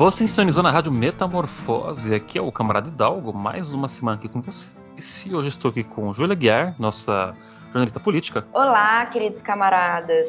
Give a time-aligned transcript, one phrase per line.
[0.00, 4.40] Você sintonizou na Rádio Metamorfose, aqui é o Camarada Hidalgo, mais uma semana aqui com
[4.40, 4.74] você.
[5.28, 8.46] E hoje estou aqui com Júlia Guiar, nossa jornalista política.
[8.54, 10.26] Olá, queridos camaradas.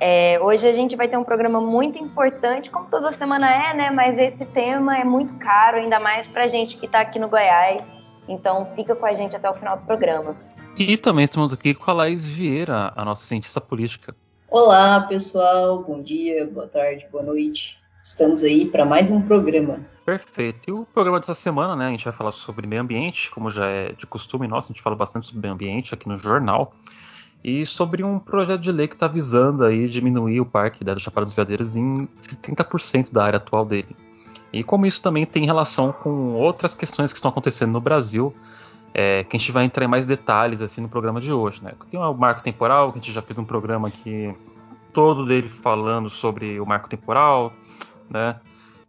[0.00, 3.90] É, hoje a gente vai ter um programa muito importante, como toda semana é, né?
[3.92, 7.94] Mas esse tema é muito caro, ainda mais pra gente que tá aqui no Goiás.
[8.28, 10.34] Então fica com a gente até o final do programa.
[10.76, 14.16] E também estamos aqui com a Laís Vieira, a nossa cientista política.
[14.50, 15.80] Olá, pessoal.
[15.84, 17.80] Bom dia, boa tarde, boa noite.
[18.02, 19.78] Estamos aí para mais um programa.
[20.04, 20.68] Perfeito.
[20.68, 23.66] E o programa dessa semana, né, a gente vai falar sobre meio ambiente, como já
[23.66, 26.74] é de costume nosso, a gente fala bastante sobre meio ambiente aqui no jornal,
[27.44, 31.26] e sobre um projeto de lei que está visando aí diminuir o parque da Chapada
[31.26, 33.96] dos Veadeiros em 70% da área atual dele.
[34.52, 38.34] E como isso também tem relação com outras questões que estão acontecendo no Brasil,
[38.92, 41.72] é, que a gente vai entrar em mais detalhes assim no programa de hoje, né?
[41.88, 44.34] Tem o marco temporal, que a gente já fez um programa aqui
[44.92, 47.52] todo dele falando sobre o marco temporal,
[48.12, 48.36] né?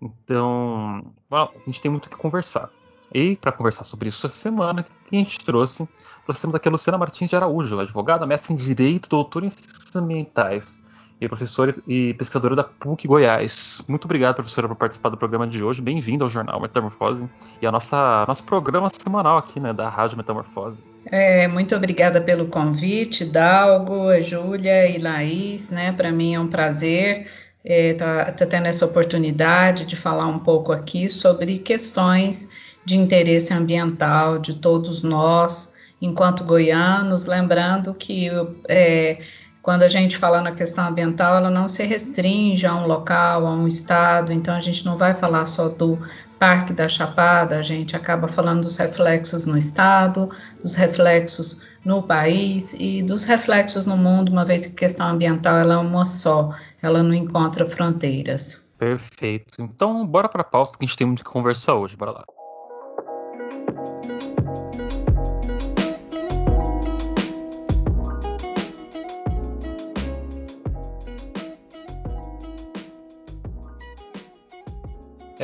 [0.02, 2.70] Então, a gente tem muito o que conversar.
[3.14, 5.88] E para conversar sobre isso essa semana, que a gente trouxe,
[6.26, 10.84] trouxemos aqui a Luciana Martins de Araújo, advogada, mestre em Direito, doutora em Ciências Ambientais
[11.22, 13.84] e professora e pesquisadora da PUC Goiás.
[13.88, 15.82] Muito obrigado, professora, por participar do programa de hoje.
[15.82, 17.30] Bem-vindo ao Jornal Metamorfose
[17.62, 20.80] e ao nosso programa semanal aqui, né, da Rádio Metamorfose.
[21.06, 25.92] É, muito obrigada pelo convite, Dalgo, Júlia e Laís, né?
[25.92, 27.28] Para mim é um prazer
[27.64, 32.50] está é, tá tendo essa oportunidade de falar um pouco aqui sobre questões
[32.86, 38.30] de interesse ambiental de todos nós, enquanto goianos, lembrando que
[38.68, 39.20] é,
[39.62, 43.54] quando a gente fala na questão ambiental, ela não se restringe a um local, a
[43.54, 45.98] um estado, então a gente não vai falar só do
[46.38, 50.30] Parque da Chapada, a gente acaba falando dos reflexos no estado,
[50.62, 55.56] dos reflexos no país e dos reflexos no mundo, uma vez que a questão ambiental
[55.56, 56.50] ela é uma só,
[56.84, 58.76] ela não encontra fronteiras.
[58.78, 59.62] Perfeito.
[59.62, 61.96] Então, bora para a pauta que a gente tem muito que conversar hoje.
[61.96, 62.26] Bora lá.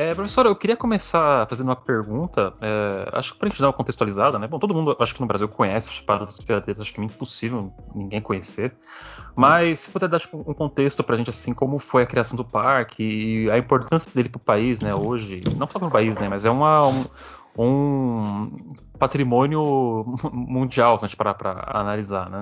[0.00, 3.66] É, professora, eu queria começar fazendo uma pergunta, é, acho que para a gente dar
[3.66, 4.46] uma contextualizada, né?
[4.46, 7.04] Bom, todo mundo, acho que no Brasil conhece a Chapada dos Veadeiros, acho que é
[7.04, 8.72] impossível ninguém conhecer,
[9.36, 12.34] mas se puder dar tipo, um contexto para a gente, assim, como foi a criação
[12.34, 15.90] do parque e a importância dele para o país, né, hoje, não só para o
[15.90, 17.04] país, né, mas é uma, um,
[17.58, 18.50] um
[18.98, 22.40] patrimônio mundial, se a gente parar para analisar, né?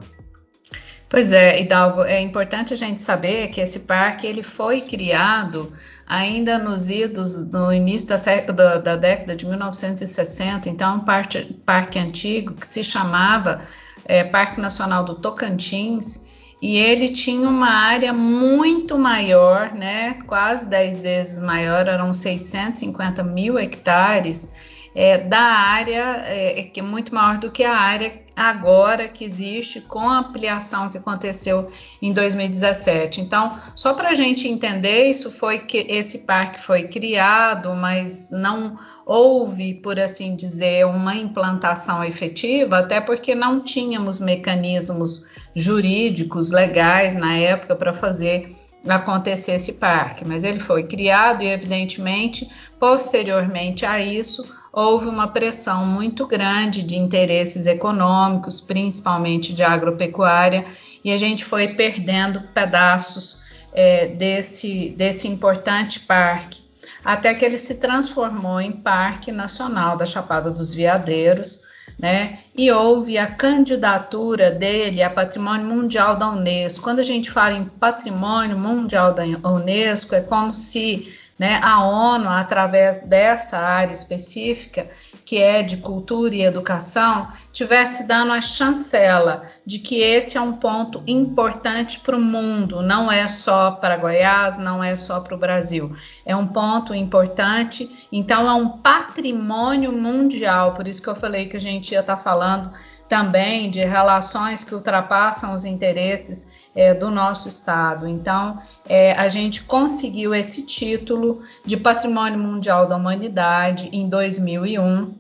[1.09, 5.73] Pois é, Hidalgo, é importante a gente saber que esse parque ele foi criado
[6.07, 8.17] ainda nos idos no início da,
[8.53, 13.61] da, da década de 1960, então é um parque, parque antigo que se chamava
[14.05, 16.27] é, Parque Nacional do Tocantins.
[16.61, 23.57] E ele tinha uma área muito maior, né, quase 10 vezes maior, eram 650 mil
[23.57, 24.53] hectares
[25.01, 29.81] é, da área, é, que é muito maior do que a área agora que existe
[29.81, 31.71] com a ampliação que aconteceu
[32.03, 33.21] em 2017.
[33.21, 38.77] Então, só para a gente entender, isso foi que esse parque foi criado, mas não
[39.07, 47.37] houve, por assim dizer, uma implantação efetiva, até porque não tínhamos mecanismos jurídicos legais na
[47.37, 48.53] época para fazer
[48.89, 52.49] acontecer esse parque, mas ele foi criado e, evidentemente,
[52.81, 60.65] posteriormente a isso, houve uma pressão muito grande de interesses econômicos, principalmente de agropecuária,
[61.05, 63.41] e a gente foi perdendo pedaços
[63.73, 66.61] é, desse, desse importante parque,
[67.05, 71.63] até que ele se transformou em Parque Nacional da Chapada dos Veadeiros,
[71.99, 72.39] né?
[72.57, 76.85] E houve a candidatura dele a Patrimônio Mundial da Unesco.
[76.85, 82.29] Quando a gente fala em Patrimônio Mundial da Unesco, é como se né, a ONU,
[82.29, 84.89] através dessa área específica,
[85.25, 90.55] que é de cultura e educação, tivesse dando a chancela de que esse é um
[90.55, 95.39] ponto importante para o mundo, não é só para Goiás, não é só para o
[95.39, 95.95] Brasil,
[96.27, 101.57] é um ponto importante, então é um patrimônio mundial, por isso que eu falei que
[101.57, 102.73] a gente ia estar tá falando
[103.09, 108.07] também de relações que ultrapassam os interesses é, do nosso estado.
[108.07, 115.15] Então, é, a gente conseguiu esse título de Patrimônio Mundial da Humanidade em 2001.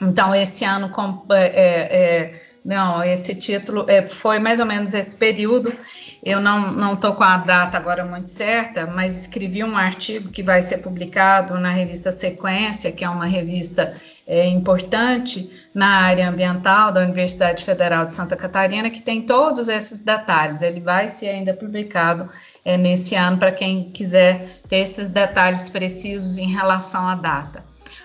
[0.00, 4.94] Então, esse ano com, é, é, é Não, esse título é, foi mais ou menos
[4.94, 5.72] esse período.
[6.24, 10.62] Eu não estou com a data agora muito certa, mas escrevi um artigo que vai
[10.62, 13.92] ser publicado na revista Sequência, que é uma revista
[14.26, 20.00] é, importante na área ambiental da Universidade Federal de Santa Catarina, que tem todos esses
[20.00, 20.62] detalhes.
[20.62, 22.26] Ele vai ser ainda publicado
[22.64, 27.62] é, nesse ano para quem quiser ter esses detalhes precisos em relação à data.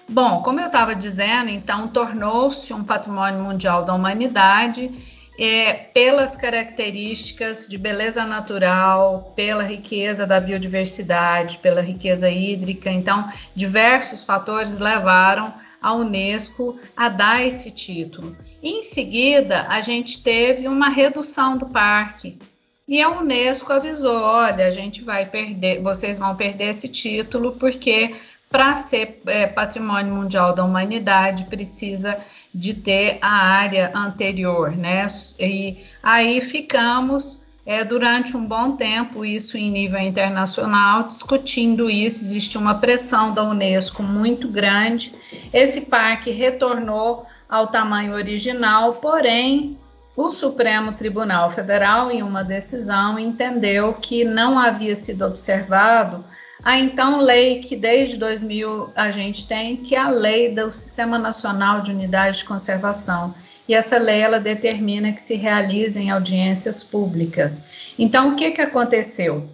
[0.09, 4.91] Bom, como eu estava dizendo, então tornou-se um patrimônio mundial da humanidade
[5.39, 12.91] é, pelas características de beleza natural, pela riqueza da biodiversidade, pela riqueza hídrica.
[12.91, 13.25] Então,
[13.55, 18.35] diversos fatores levaram a Unesco a dar esse título.
[18.61, 22.37] Em seguida, a gente teve uma redução do parque.
[22.85, 28.13] E a Unesco avisou: olha, a gente vai perder, vocês vão perder esse título porque
[28.49, 32.17] para ser é, patrimônio mundial da humanidade, precisa
[32.53, 35.05] de ter a área anterior, né?
[35.39, 42.23] E aí ficamos é, durante um bom tempo, isso em nível internacional, discutindo isso.
[42.23, 45.13] Existe uma pressão da Unesco muito grande.
[45.53, 49.77] Esse parque retornou ao tamanho original, porém.
[50.17, 56.25] O Supremo Tribunal Federal, em uma decisão, entendeu que não havia sido observado
[56.63, 61.17] a então lei que desde 2000 a gente tem, que é a lei do Sistema
[61.17, 63.33] Nacional de Unidade de Conservação.
[63.67, 67.93] E essa lei ela determina que se realizem audiências públicas.
[67.97, 69.47] Então, o que, que aconteceu?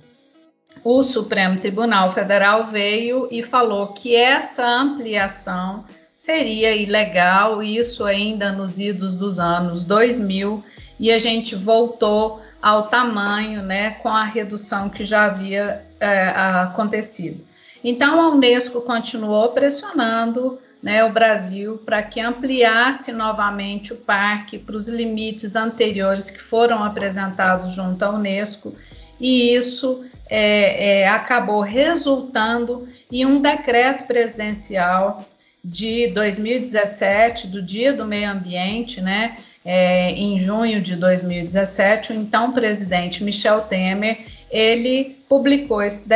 [0.84, 5.84] O Supremo Tribunal Federal veio e falou que essa ampliação
[6.16, 10.64] seria ilegal, isso ainda nos idos dos anos 2000,
[11.00, 17.44] e a gente voltou ao tamanho, né, com a redução que já havia é, acontecido.
[17.84, 24.76] Então, a Unesco continuou pressionando né, o Brasil para que ampliasse novamente o parque para
[24.76, 28.76] os limites anteriores que foram apresentados junto à Unesco,
[29.20, 35.28] e isso é, é, acabou resultando em um decreto presidencial
[35.64, 42.52] de 2017, do Dia do Meio Ambiente, né, é, em junho de 2017, o então
[42.52, 46.08] presidente Michel Temer ele publicou esse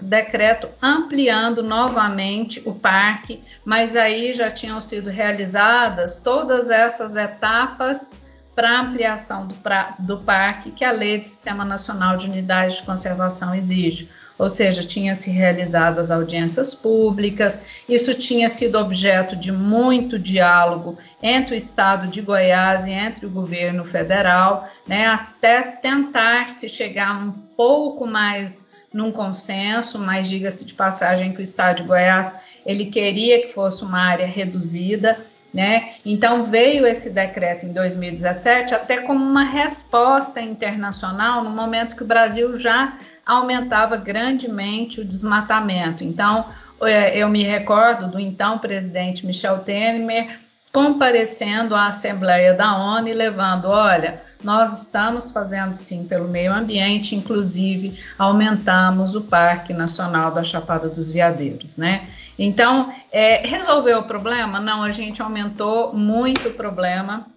[0.00, 8.24] decreto ampliando novamente o parque, mas aí já tinham sido realizadas todas essas etapas
[8.54, 12.82] para ampliação do, pra, do parque que a lei do Sistema Nacional de Unidade de
[12.84, 14.08] Conservação exige
[14.38, 20.98] ou seja, tinha se realizado as audiências públicas, isso tinha sido objeto de muito diálogo
[21.22, 27.16] entre o Estado de Goiás e entre o governo federal, né, até tentar se chegar
[27.16, 32.86] um pouco mais num consenso, mas diga-se de passagem que o Estado de Goiás ele
[32.86, 35.18] queria que fosse uma área reduzida,
[35.52, 35.94] né?
[36.04, 42.06] Então veio esse decreto em 2017 até como uma resposta internacional no momento que o
[42.06, 46.04] Brasil já aumentava grandemente o desmatamento.
[46.04, 46.46] Então,
[46.82, 50.38] é, eu me recordo do então presidente Michel Temer
[50.74, 57.14] comparecendo à Assembleia da ONU e levando, olha, nós estamos fazendo sim pelo meio ambiente,
[57.14, 62.04] inclusive aumentamos o Parque Nacional da Chapada dos Veadeiros, né?
[62.36, 64.58] Então, é, resolveu o problema?
[64.58, 67.28] Não, a gente aumentou muito o problema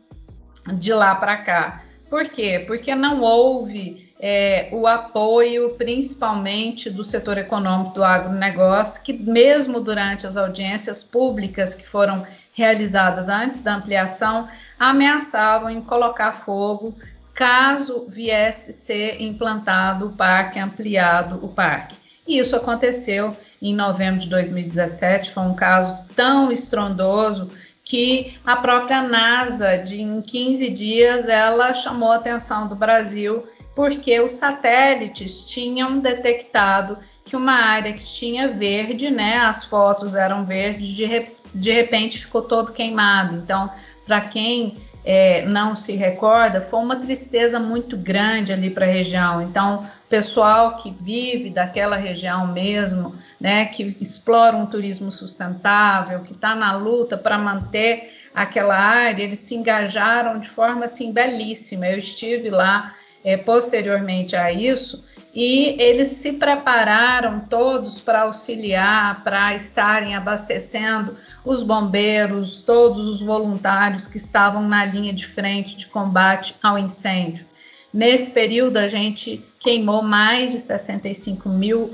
[0.74, 1.84] de lá para cá.
[2.10, 2.64] Por quê?
[2.66, 10.26] Porque não houve é, o apoio, principalmente do setor econômico do agronegócio, que mesmo durante
[10.26, 14.48] as audiências públicas que foram realizadas antes da ampliação,
[14.80, 16.96] ameaçavam em colocar fogo
[17.34, 21.96] caso viesse ser implantado o parque, ampliado o parque.
[22.28, 27.52] E isso aconteceu em novembro de 2017, foi um caso tão estrondoso
[27.84, 33.46] que a própria NASA, de, em 15 dias, ela chamou a atenção do Brasil
[33.78, 40.48] porque os satélites tinham detectado que uma área que tinha verde, né, as fotos eram
[40.48, 41.08] verdes, de,
[41.54, 43.36] de repente ficou todo queimado.
[43.36, 43.70] Então,
[44.04, 49.44] para quem é, não se recorda, foi uma tristeza muito grande ali para a região.
[49.44, 56.56] Então, pessoal que vive daquela região mesmo, né, que explora um turismo sustentável, que está
[56.56, 61.86] na luta para manter aquela área, eles se engajaram de forma assim belíssima.
[61.86, 62.92] Eu estive lá
[63.24, 71.62] é, posteriormente a isso, e eles se prepararam todos para auxiliar, para estarem abastecendo os
[71.62, 77.46] bombeiros, todos os voluntários que estavam na linha de frente de combate ao incêndio.
[77.94, 81.92] Nesse período, a gente queimou mais de 65 mil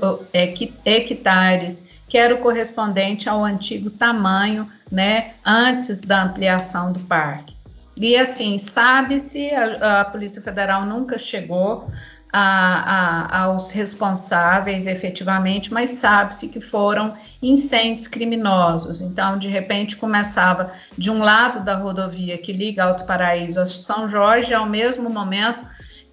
[0.84, 7.54] hectares, que era o correspondente ao antigo tamanho, né, antes da ampliação do parque.
[8.00, 11.88] E assim, sabe-se, a, a Polícia Federal nunca chegou
[12.36, 19.00] a, a, aos responsáveis efetivamente, mas sabe-se que foram incêndios criminosos.
[19.00, 24.08] Então, de repente, começava de um lado da rodovia que liga Alto Paraíso a São
[24.08, 25.62] Jorge, ao mesmo momento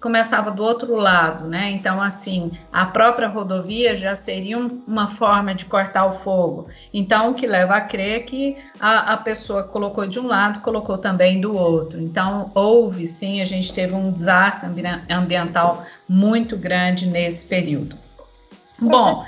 [0.02, 1.70] começava do outro lado, né?
[1.70, 6.66] Então, assim, a própria rodovia já seria uma forma de cortar o fogo.
[6.92, 10.98] Então, o que leva a crer que a, a pessoa colocou de um lado, colocou
[10.98, 12.00] também do outro.
[12.00, 14.68] Então, houve sim, a gente teve um desastre
[15.08, 17.96] ambiental muito grande nesse período.
[18.80, 19.24] Bom.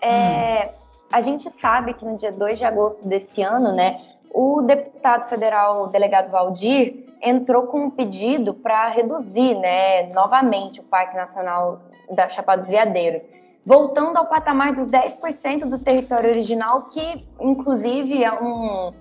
[0.00, 0.82] É, hum.
[1.10, 5.84] A gente sabe que no dia 2 de agosto desse ano, né, o deputado federal,
[5.84, 12.28] o delegado Valdir, entrou com um pedido para reduzir, né, novamente o Parque Nacional da
[12.28, 13.24] Chapada dos Veadeiros,
[13.64, 18.92] voltando ao patamar dos 10% do território original, que inclusive é um,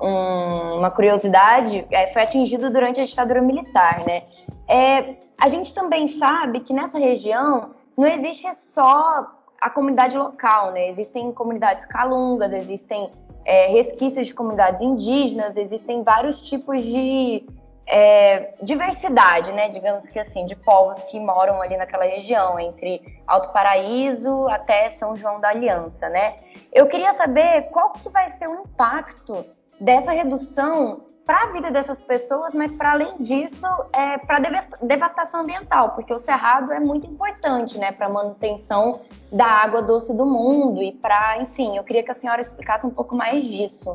[0.00, 4.24] um, uma curiosidade, é, foi atingido durante a ditadura militar, né?
[4.66, 9.26] É, a gente também sabe que nessa região não existe só
[9.60, 10.88] a comunidade local, né?
[10.88, 13.10] Existem comunidades calungas, existem
[13.44, 17.46] é, resquícios de comunidades indígenas, existem vários tipos de
[17.88, 23.50] é, diversidade, né, digamos que assim, de povos que moram ali naquela região, entre Alto
[23.50, 26.36] Paraíso até São João da Aliança, né?
[26.70, 29.44] Eu queria saber qual que vai ser o impacto
[29.80, 34.38] dessa redução para a vida dessas pessoas, mas para além disso, é, para
[34.82, 40.14] devastação ambiental, porque o cerrado é muito importante, né, para a manutenção da água doce
[40.14, 43.94] do mundo e para, enfim, eu queria que a senhora explicasse um pouco mais disso.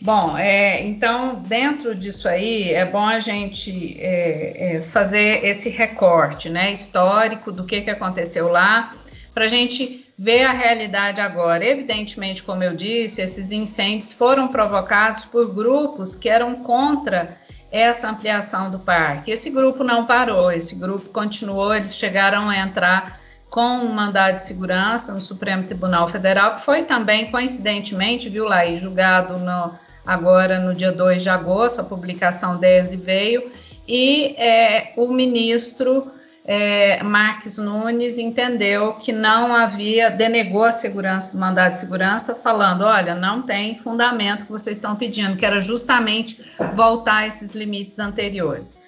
[0.00, 6.50] Bom, é, então dentro disso aí é bom a gente é, é, fazer esse recorte,
[6.50, 8.92] né, histórico do que, que aconteceu lá,
[9.32, 11.64] para a gente ver a realidade agora.
[11.64, 17.38] Evidentemente, como eu disse, esses incêndios foram provocados por grupos que eram contra
[17.70, 19.30] essa ampliação do parque.
[19.30, 23.18] Esse grupo não parou, esse grupo continuou, eles chegaram a entrar
[23.54, 28.66] com um mandado de segurança no Supremo Tribunal Federal, que foi também, coincidentemente, viu lá,
[28.66, 29.70] e julgado no,
[30.04, 33.52] agora no dia 2 de agosto, a publicação dele veio,
[33.86, 36.08] e é, o ministro
[36.44, 42.82] é, Marques Nunes entendeu que não havia, denegou a segurança do mandado de segurança, falando:
[42.82, 46.44] olha, não tem fundamento que vocês estão pedindo, que era justamente
[46.74, 48.82] voltar esses limites anteriores.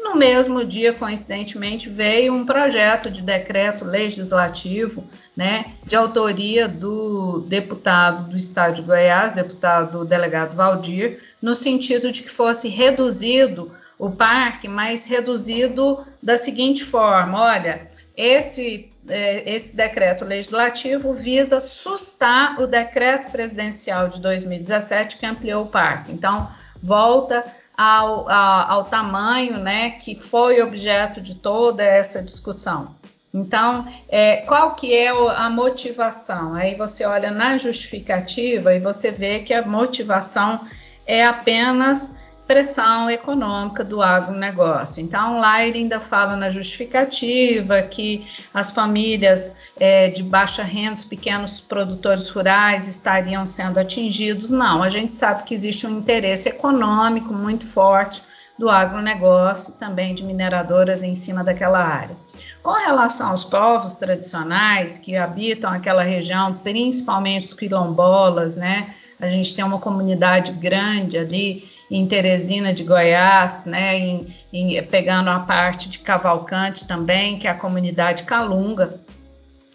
[0.00, 5.04] E no mesmo dia, coincidentemente, veio um projeto de decreto legislativo,
[5.36, 12.22] né, de autoria do deputado do Estado de Goiás, deputado delegado Valdir, no sentido de
[12.22, 20.24] que fosse reduzido o parque, mas reduzido da seguinte forma: olha, esse, é, esse decreto
[20.24, 26.10] legislativo visa sustar o decreto presidencial de 2017 que ampliou o parque.
[26.10, 26.48] Então,
[26.82, 27.44] volta
[27.80, 32.94] ao, ao, ao tamanho né, que foi objeto de toda essa discussão.
[33.32, 36.52] Então, é, qual que é a motivação?
[36.52, 40.60] Aí você olha na justificativa e você vê que a motivação
[41.06, 42.19] é apenas
[42.50, 45.00] pressão econômica do agronegócio.
[45.00, 51.04] Então, lá ele ainda fala na justificativa que as famílias é, de baixa renda, os
[51.04, 54.50] pequenos produtores rurais estariam sendo atingidos.
[54.50, 58.20] Não, a gente sabe que existe um interesse econômico muito forte
[58.58, 62.16] do agronegócio, também de mineradoras em cima daquela área.
[62.64, 68.92] Com relação aos povos tradicionais que habitam aquela região, principalmente os quilombolas, né?
[69.20, 75.28] A gente tem uma comunidade grande ali em Teresina de Goiás, né, em, em, pegando
[75.28, 79.00] a parte de Cavalcante também, que é a comunidade Calunga,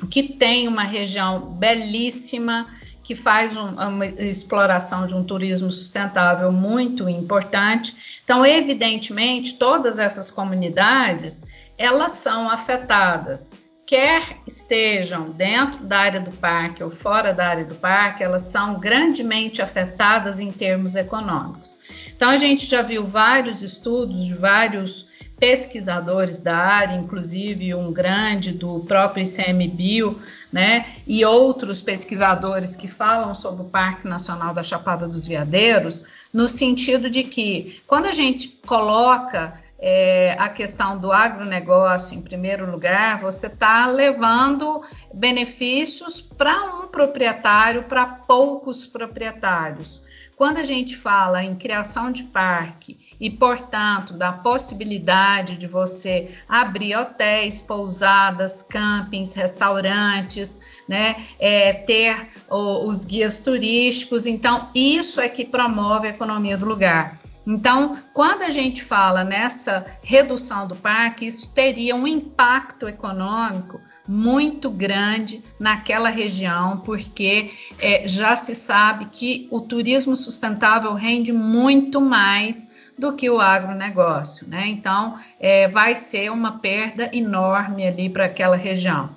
[0.09, 2.67] que tem uma região belíssima,
[3.03, 8.19] que faz um, uma exploração de um turismo sustentável muito importante.
[8.23, 11.43] Então, evidentemente, todas essas comunidades
[11.77, 13.53] elas são afetadas
[13.85, 18.79] quer estejam dentro da área do parque ou fora da área do parque, elas são
[18.79, 21.77] grandemente afetadas em termos econômicos.
[22.15, 25.05] Então, a gente já viu vários estudos de vários
[25.37, 30.17] pesquisadores da área, inclusive um grande do próprio ICMBio,
[30.51, 36.47] né, e outros pesquisadores que falam sobre o Parque Nacional da Chapada dos Veadeiros, no
[36.47, 43.19] sentido de que quando a gente coloca é, a questão do agronegócio em primeiro lugar,
[43.19, 44.81] você está levando
[45.13, 50.04] benefícios para um proprietário, para poucos proprietários.
[50.35, 56.93] Quando a gente fala em criação de parque e, portanto, da possibilidade de você abrir
[56.97, 65.45] hotéis, pousadas, campings, restaurantes, né, é, ter o, os guias turísticos, então isso é que
[65.45, 67.17] promove a economia do lugar.
[67.47, 74.69] Então, quando a gente fala nessa redução do parque, isso teria um impacto econômico muito
[74.69, 82.93] grande naquela região, porque é, já se sabe que o turismo sustentável rende muito mais
[82.97, 84.67] do que o agronegócio, né?
[84.67, 89.09] Então, é, vai ser uma perda enorme ali para aquela região.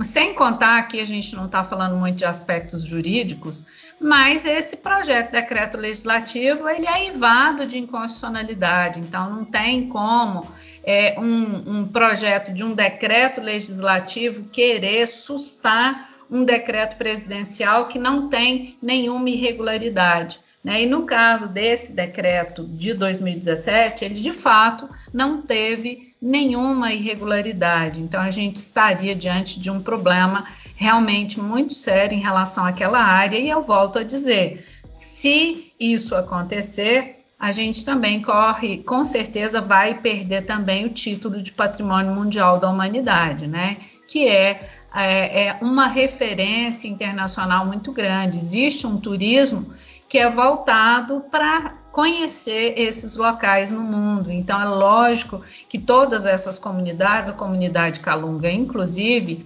[0.00, 5.26] Sem contar que a gente não está falando muito de aspectos jurídicos, mas esse projeto
[5.26, 10.48] de decreto legislativo ele é invado de inconstitucionalidade, então não tem como
[10.84, 18.28] é, um, um projeto de um decreto legislativo querer sustar um decreto presidencial que não
[18.28, 20.40] tem nenhuma irregularidade.
[20.62, 20.82] Né?
[20.82, 28.00] E no caso desse decreto de 2017, ele de fato não teve nenhuma irregularidade.
[28.00, 33.38] Então a gente estaria diante de um problema realmente muito sério em relação àquela área.
[33.38, 34.64] E eu volto a dizer:
[34.94, 41.52] se isso acontecer, a gente também corre, com certeza vai perder também o título de
[41.52, 43.76] Patrimônio Mundial da Humanidade, né?
[44.08, 48.38] Que é, é, é uma referência internacional muito grande.
[48.38, 49.70] Existe um turismo
[50.08, 54.32] que é voltado para conhecer esses locais no mundo.
[54.32, 59.44] Então é lógico que todas essas comunidades, a comunidade Calunga inclusive,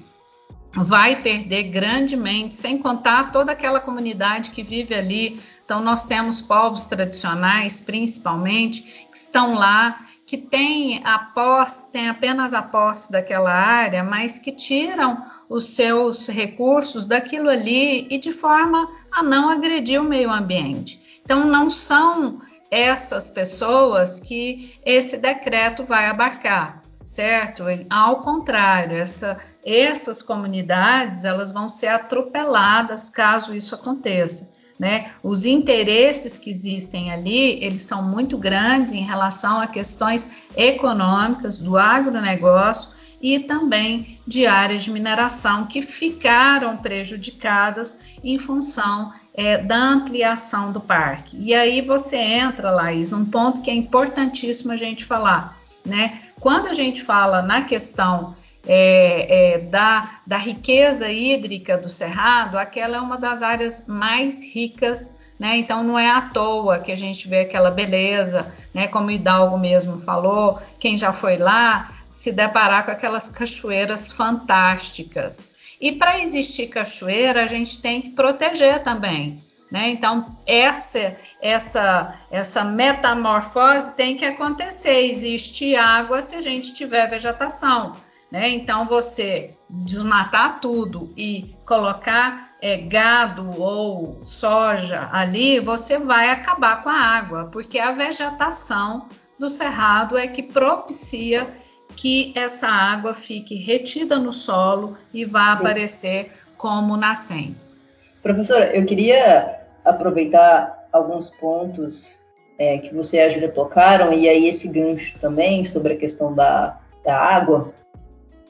[0.75, 5.41] vai perder grandemente, sem contar toda aquela comunidade que vive ali.
[5.65, 12.53] Então, nós temos povos tradicionais, principalmente, que estão lá, que têm a posse, têm apenas
[12.53, 18.89] a posse daquela área, mas que tiram os seus recursos daquilo ali e de forma
[19.11, 21.21] a não agredir o meio ambiente.
[21.25, 27.65] Então, não são essas pessoas que esse decreto vai abarcar certo?
[27.89, 34.53] Ao contrário, essa, essas comunidades elas vão ser atropeladas caso isso aconteça.
[34.79, 35.11] Né?
[35.23, 41.77] Os interesses que existem ali, eles são muito grandes em relação a questões econômicas do
[41.79, 50.71] agronegócio e também de áreas de mineração que ficaram prejudicadas em função é, da ampliação
[50.71, 51.37] do parque.
[51.41, 56.21] E aí você entra, Laís, num ponto que é importantíssimo a gente falar né?
[56.41, 62.97] Quando a gente fala na questão é, é, da, da riqueza hídrica do Cerrado, aquela
[62.97, 65.57] é uma das áreas mais ricas né?
[65.59, 68.89] Então não é à toa que a gente vê aquela beleza, né?
[68.89, 75.57] Como o Hidalgo mesmo falou, quem já foi lá se deparar com aquelas cachoeiras fantásticas.
[75.81, 79.41] E para existir cachoeira, a gente tem que proteger também.
[79.71, 79.91] Né?
[79.91, 85.05] Então, essa, essa, essa metamorfose tem que acontecer.
[85.05, 87.97] Existe água se a gente tiver vegetação.
[88.31, 88.51] Né?
[88.51, 96.89] Então, você desmatar tudo e colocar é, gado ou soja ali, você vai acabar com
[96.89, 101.55] a água, porque a vegetação do cerrado é que propicia
[101.95, 107.85] que essa água fique retida no solo e vá aparecer como nascentes.
[108.23, 109.58] Professora, eu queria
[109.89, 112.17] aproveitar alguns pontos
[112.59, 116.35] é, que você e a Júlia tocaram, e aí esse gancho também sobre a questão
[116.35, 117.73] da, da água.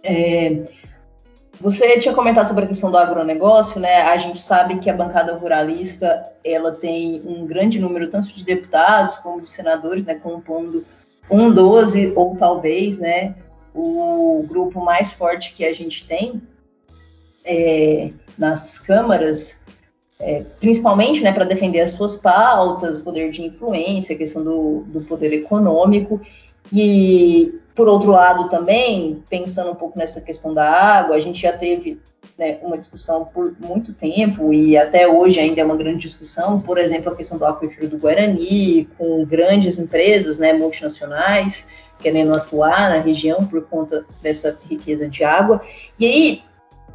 [0.02, 0.64] É,
[1.60, 4.02] você tinha comentado sobre a questão do agronegócio, né?
[4.02, 9.16] A gente sabe que a bancada ruralista ela tem um grande número tanto de deputados
[9.16, 10.14] como de senadores, né?
[10.14, 10.84] Compondo
[11.28, 13.34] um 12 ou talvez, né?
[13.74, 16.40] O grupo mais forte que a gente tem
[17.44, 19.60] é, nas câmaras
[20.20, 24.84] é, principalmente né, para defender as suas pautas, o poder de influência, a questão do,
[24.86, 26.20] do poder econômico.
[26.72, 31.52] E, por outro lado, também, pensando um pouco nessa questão da água, a gente já
[31.52, 32.00] teve
[32.36, 36.78] né, uma discussão por muito tempo, e até hoje ainda é uma grande discussão, por
[36.78, 41.66] exemplo, a questão do aquífero do Guarani, com grandes empresas né, multinacionais
[42.00, 45.60] querendo atuar na região por conta dessa riqueza de água.
[45.98, 46.42] E aí,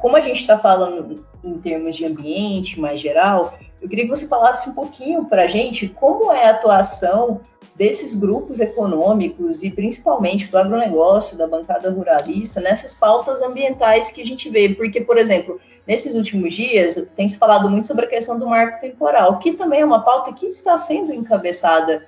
[0.04, 4.28] como a gente está falando em termos de ambiente mais geral, eu queria que você
[4.28, 7.40] falasse um pouquinho para a gente como é a atuação
[7.74, 14.26] desses grupos econômicos e principalmente do agronegócio, da bancada ruralista, nessas pautas ambientais que a
[14.26, 14.68] gente vê.
[14.68, 18.80] Porque, por exemplo, nesses últimos dias tem se falado muito sobre a questão do marco
[18.80, 22.06] temporal, que também é uma pauta que está sendo encabeçada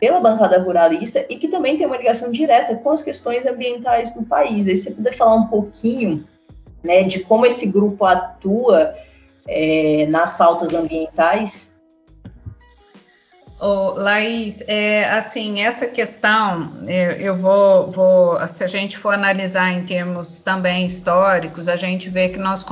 [0.00, 4.24] pela bancada ruralista e que também tem uma ligação direta com as questões ambientais do
[4.24, 4.66] país.
[4.66, 6.26] Aí você puder falar um pouquinho
[6.86, 8.94] né, de como esse grupo atua
[9.46, 11.76] é, nas pautas ambientais?
[13.96, 19.84] Laís, é, assim, essa questão, eu, eu vou, vou, se a gente for analisar em
[19.84, 22.64] termos também históricos, a gente vê que nós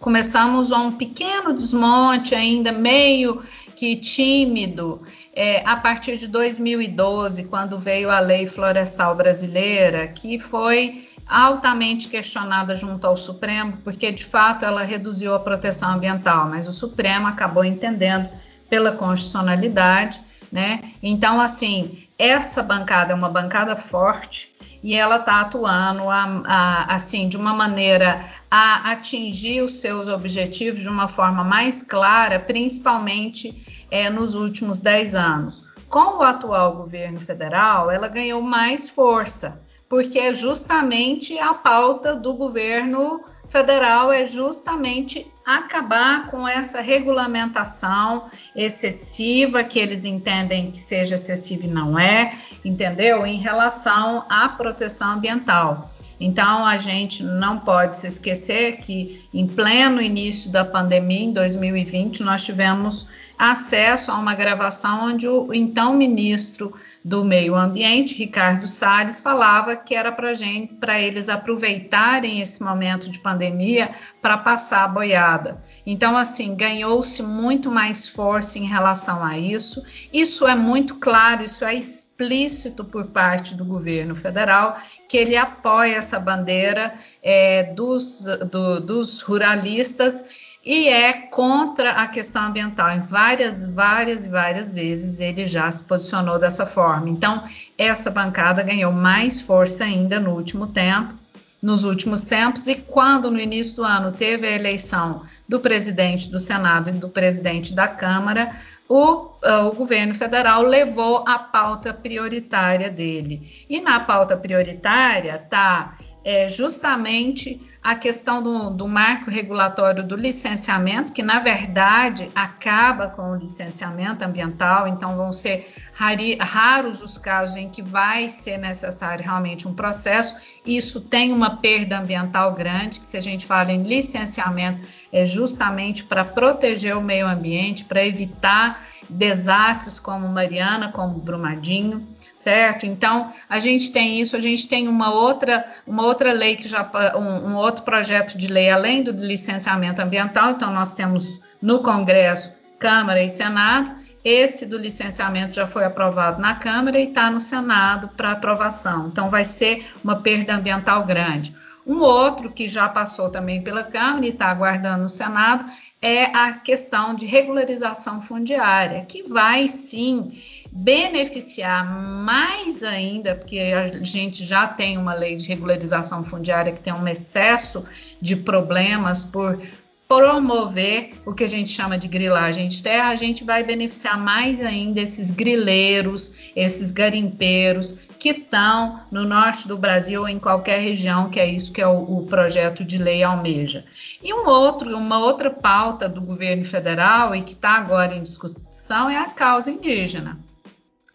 [0.00, 3.40] começamos um pequeno desmonte ainda meio
[3.76, 5.00] que tímido
[5.32, 12.74] é, a partir de 2012, quando veio a Lei Florestal Brasileira, que foi altamente questionada
[12.74, 17.64] junto ao Supremo, porque de fato ela reduziu a proteção ambiental, mas o Supremo acabou
[17.64, 18.28] entendendo
[18.68, 20.80] pela constitucionalidade, né?
[21.00, 27.28] Então, assim, essa bancada é uma bancada forte e ela está atuando a, a, assim
[27.28, 34.10] de uma maneira a atingir os seus objetivos de uma forma mais clara, principalmente é,
[34.10, 35.64] nos últimos 10 anos.
[35.88, 39.60] Com o atual governo federal, ela ganhou mais força,
[39.90, 49.64] porque é justamente a pauta do governo federal é justamente acabar com essa regulamentação excessiva
[49.64, 52.32] que eles entendem que seja excessiva e não é,
[52.64, 53.26] entendeu?
[53.26, 55.90] Em relação à proteção ambiental.
[56.20, 62.22] Então a gente não pode se esquecer que em pleno início da pandemia em 2020
[62.22, 66.72] nós tivemos acesso a uma gravação onde o então ministro
[67.04, 73.90] do Meio Ambiente, Ricardo Salles, falava que era para eles aproveitarem esse momento de pandemia
[74.20, 75.62] para passar a boiada.
[75.86, 79.82] Então, assim, ganhou-se muito mais força em relação a isso.
[80.12, 84.76] Isso é muito claro, isso é explícito por parte do governo federal
[85.08, 92.42] que ele apoia essa bandeira é, dos, do, dos ruralistas e é contra a questão
[92.42, 92.90] ambiental.
[92.90, 97.08] Em várias, várias e várias vezes ele já se posicionou dessa forma.
[97.08, 97.42] Então,
[97.78, 101.14] essa bancada ganhou mais força ainda no último tempo,
[101.62, 106.40] nos últimos tempos, e quando no início do ano teve a eleição do presidente do
[106.40, 108.50] Senado e do presidente da Câmara,
[108.88, 113.66] o, uh, o, governo federal levou a pauta prioritária dele.
[113.68, 121.14] E na pauta prioritária está é, justamente a questão do, do, marco regulatório do licenciamento,
[121.14, 127.56] que na verdade acaba com o licenciamento ambiental, então vão ser rari, raros os casos
[127.56, 130.36] em que vai ser necessário realmente um processo.
[130.64, 134.82] Isso tem uma perda ambiental grande, que se a gente fala em licenciamento,
[135.12, 142.06] é justamente para proteger o meio ambiente, para evitar desastres como Mariana, como Brumadinho
[142.40, 142.86] certo?
[142.86, 146.90] Então a gente tem isso, a gente tem uma outra, uma outra lei que já
[147.14, 150.52] um, um outro projeto de lei além do licenciamento ambiental.
[150.52, 154.00] Então nós temos no Congresso, Câmara e Senado.
[154.24, 159.08] Esse do licenciamento já foi aprovado na Câmara e está no Senado para aprovação.
[159.08, 161.54] Então vai ser uma perda ambiental grande.
[161.90, 165.66] Um outro que já passou também pela Câmara e está aguardando no Senado
[166.00, 170.30] é a questão de regularização fundiária, que vai sim
[170.70, 176.92] beneficiar mais ainda, porque a gente já tem uma lei de regularização fundiária que tem
[176.92, 177.84] um excesso
[178.20, 179.60] de problemas por
[180.06, 184.60] promover o que a gente chama de grilagem de terra, a gente vai beneficiar mais
[184.60, 191.30] ainda esses grileiros, esses garimpeiros que estão no norte do Brasil ou em qualquer região,
[191.30, 193.82] que é isso que é o, o projeto de lei almeja.
[194.22, 199.08] E um outro, uma outra pauta do governo federal e que está agora em discussão
[199.08, 200.38] é a causa indígena.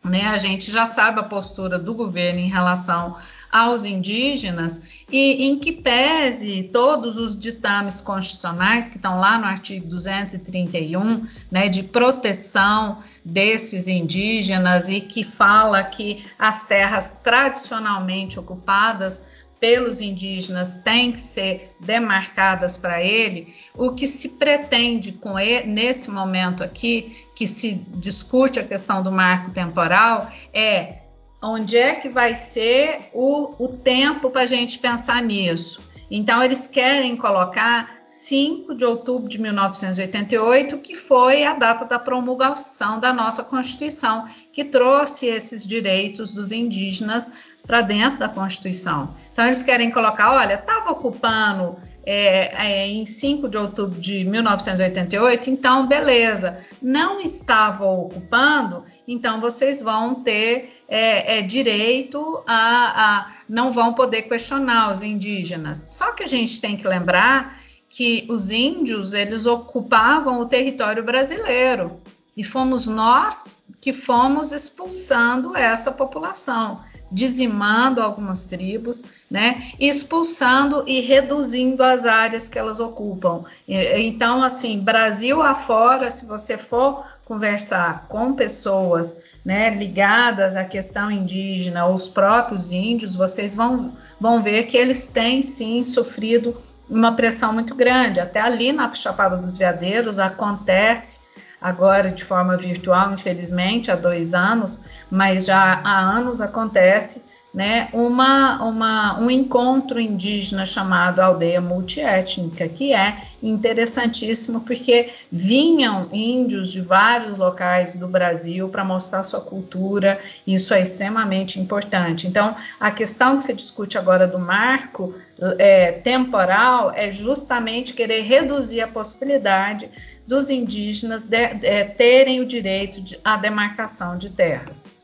[0.03, 3.15] Né, a gente já sabe a postura do governo em relação
[3.51, 9.87] aos indígenas e em que pese todos os ditames constitucionais que estão lá no artigo
[9.87, 20.01] 231, né, de proteção desses indígenas e que fala que as terras tradicionalmente ocupadas pelos
[20.01, 26.63] indígenas têm que ser demarcadas para ele, o que se pretende com ele, nesse momento
[26.63, 31.04] aqui, que se discute a questão do marco temporal, é
[31.41, 35.83] onde é que vai ser o, o tempo para a gente pensar nisso.
[36.09, 42.99] Então, eles querem colocar 5 de outubro de 1988, que foi a data da promulgação
[42.99, 49.15] da nossa Constituição, que trouxe esses direitos dos indígenas para dentro da Constituição.
[49.31, 55.49] Então, eles querem colocar: olha, estava ocupando é, é, em 5 de outubro de 1988,
[55.49, 63.31] então beleza, não estava ocupando, então vocês vão ter é, é, direito a, a.
[63.49, 65.79] não vão poder questionar os indígenas.
[65.79, 71.99] Só que a gente tem que lembrar que os índios eles ocupavam o território brasileiro
[72.35, 76.81] e fomos nós que fomos expulsando essa população.
[77.11, 83.43] Dizimando algumas tribos, né, expulsando e reduzindo as áreas que elas ocupam.
[83.67, 91.87] Então, assim, Brasil afora, se você for conversar com pessoas né, ligadas à questão indígena,
[91.87, 96.55] os próprios índios, vocês vão, vão ver que eles têm sim sofrido
[96.89, 98.19] uma pressão muito grande.
[98.19, 101.24] Até ali na Chapada dos Veadeiros acontece
[101.65, 107.25] agora de forma virtual, infelizmente, há dois anos, mas já há anos acontece
[107.55, 116.69] né, uma, uma, um encontro indígena chamado Aldeia Multiétnica, que é interessantíssimo porque vinham índios
[116.69, 122.27] de vários locais do Brasil para mostrar sua cultura, isso é extremamente importante.
[122.27, 125.15] Então, a questão que se discute agora do marco
[125.57, 129.89] é, temporal é justamente querer reduzir a possibilidade
[130.27, 134.94] dos indígenas de, de, terem o direito de, à demarcação de terras.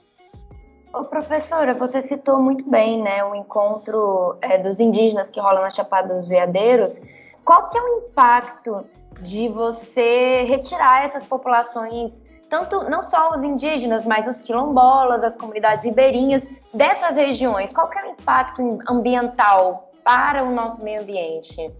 [0.93, 5.69] Ô, professora, você citou muito bem, né, o encontro é, dos indígenas que rola na
[5.69, 7.01] Chapada dos Veadeiros.
[7.45, 8.85] Qual que é o impacto
[9.21, 15.85] de você retirar essas populações, tanto não só os indígenas, mas os quilombolas, as comunidades
[15.85, 17.71] ribeirinhas dessas regiões?
[17.71, 21.71] Qual que é o impacto ambiental para o nosso meio ambiente?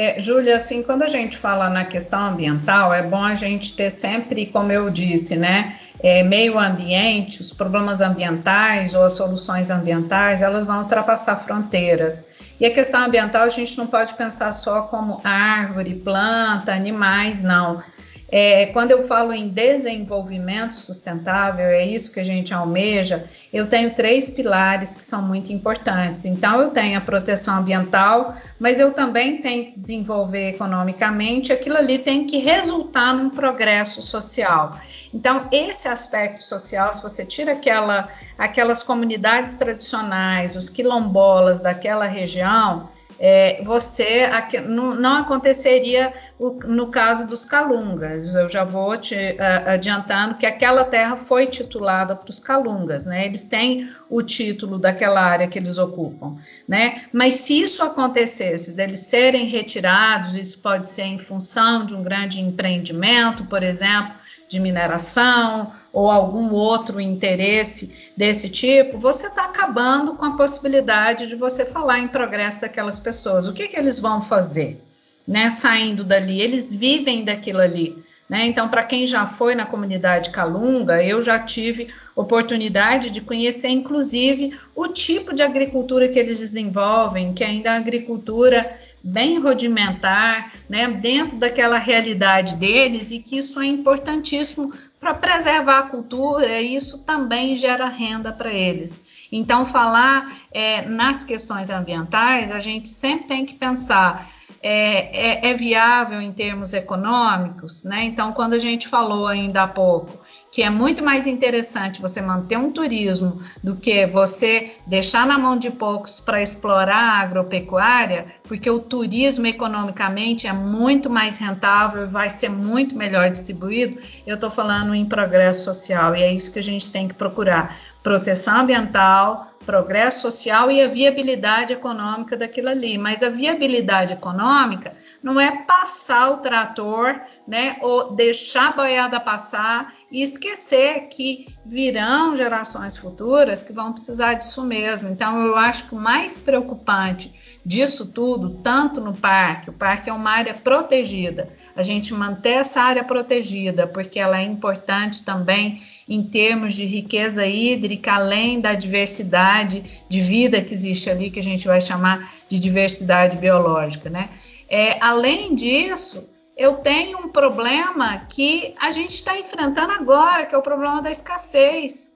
[0.00, 3.90] É, Júlia, assim, quando a gente fala na questão ambiental, é bom a gente ter
[3.90, 10.40] sempre, como eu disse, né, é, meio ambiente, os problemas ambientais ou as soluções ambientais,
[10.40, 12.28] elas vão ultrapassar fronteiras.
[12.60, 17.82] E a questão ambiental a gente não pode pensar só como árvore, planta, animais, não.
[18.30, 23.94] É, quando eu falo em desenvolvimento sustentável, é isso que a gente almeja, eu tenho
[23.94, 26.26] três pilares que são muito importantes.
[26.26, 31.98] Então, eu tenho a proteção ambiental, mas eu também tenho que desenvolver economicamente, aquilo ali
[31.98, 34.78] tem que resultar num progresso social.
[35.12, 42.90] Então, esse aspecto social, se você tira aquela, aquelas comunidades tradicionais, os quilombolas daquela região,
[43.18, 44.28] é, você
[44.66, 48.34] não, não aconteceria o, no caso dos calungas.
[48.34, 53.26] Eu já vou te adiantando que aquela terra foi titulada para os calungas, né?
[53.26, 57.02] Eles têm o título daquela área que eles ocupam, né?
[57.12, 62.40] Mas se isso acontecesse, deles serem retirados, isso pode ser em função de um grande
[62.40, 64.17] empreendimento, por exemplo,
[64.48, 71.36] de mineração ou algum outro interesse desse tipo, você está acabando com a possibilidade de
[71.36, 73.46] você falar em progresso daquelas pessoas.
[73.46, 74.82] O que, que eles vão fazer,
[75.26, 75.50] né?
[75.50, 78.02] Saindo dali, eles vivem daquilo ali.
[78.28, 78.46] Né?
[78.46, 84.58] Então, para quem já foi na comunidade Calunga, eu já tive oportunidade de conhecer, inclusive,
[84.74, 88.70] o tipo de agricultura que eles desenvolvem, que ainda é agricultura
[89.02, 95.82] bem rudimentar, né, dentro daquela realidade deles e que isso é importantíssimo para preservar a
[95.84, 99.28] cultura e isso também gera renda para eles.
[99.30, 104.28] Então, falar é, nas questões ambientais, a gente sempre tem que pensar
[104.62, 108.04] é, é, é, viável em termos econômicos, né?
[108.04, 110.18] Então, quando a gente falou ainda há pouco
[110.50, 115.56] que é muito mais interessante você manter um turismo do que você deixar na mão
[115.56, 122.08] de poucos para explorar a agropecuária, porque o turismo economicamente é muito mais rentável e
[122.08, 124.00] vai ser muito melhor distribuído.
[124.26, 127.76] Eu estou falando em progresso social e é isso que a gente tem que procurar:
[128.02, 132.96] proteção ambiental, progresso social e a viabilidade econômica daquilo ali.
[132.96, 139.92] Mas a viabilidade econômica não é passar o trator, né, ou deixar a boiada passar
[140.10, 145.10] e esquecer que virão gerações futuras que vão precisar disso mesmo.
[145.10, 147.30] Então, eu acho que o mais preocupante
[147.68, 152.80] disso tudo, tanto no parque, o parque é uma área protegida, a gente manter essa
[152.80, 155.78] área protegida, porque ela é importante também
[156.08, 161.42] em termos de riqueza hídrica, além da diversidade de vida que existe ali, que a
[161.42, 164.30] gente vai chamar de diversidade biológica, né?
[164.66, 166.26] É, além disso,
[166.56, 171.10] eu tenho um problema que a gente está enfrentando agora, que é o problema da
[171.10, 172.07] escassez.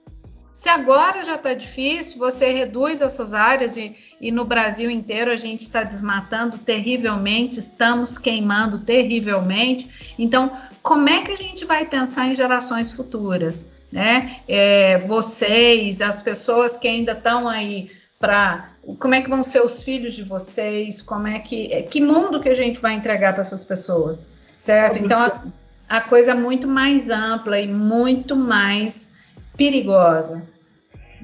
[0.63, 5.35] Se agora já está difícil, você reduz essas áreas e, e no Brasil inteiro a
[5.35, 10.15] gente está desmatando terrivelmente, estamos queimando terrivelmente.
[10.17, 13.73] Então, como é que a gente vai pensar em gerações futuras?
[13.91, 14.37] Né?
[14.47, 18.71] É, vocês, as pessoas que ainda estão aí para
[19.01, 22.41] como é que vão ser os filhos de vocês, como é que é, que mundo
[22.41, 25.01] que a gente vai entregar para essas pessoas, certo?
[25.01, 25.43] Então a,
[25.89, 29.17] a coisa é muito mais ampla e muito mais
[29.57, 30.52] perigosa.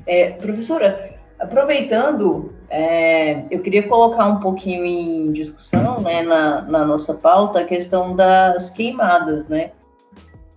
[0.08, 7.12] É, professora, aproveitando, é, eu queria colocar um pouquinho em discussão né, na, na, nossa
[7.12, 9.72] pauta a questão das queimadas, né?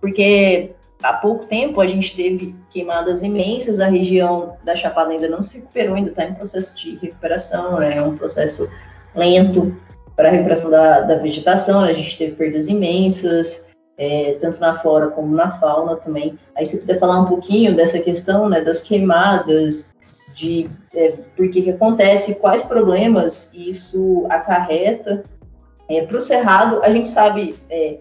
[0.00, 5.42] Porque há pouco tempo a gente teve queimadas imensas, a região da Chapada ainda não
[5.42, 7.98] se recuperou, ainda está em processo de recuperação, né?
[7.98, 8.70] é um processo
[9.14, 9.76] lento
[10.16, 11.90] para a recuperação da, da vegetação, né?
[11.90, 13.66] a gente teve perdas imensas,
[14.02, 16.36] é, tanto na flora como na fauna também.
[16.56, 19.94] Aí você puder falar um pouquinho dessa questão né, das queimadas,
[20.34, 25.22] de é, por que, que acontece, quais problemas isso acarreta.
[25.88, 28.00] É, para o Cerrado, a gente sabe é,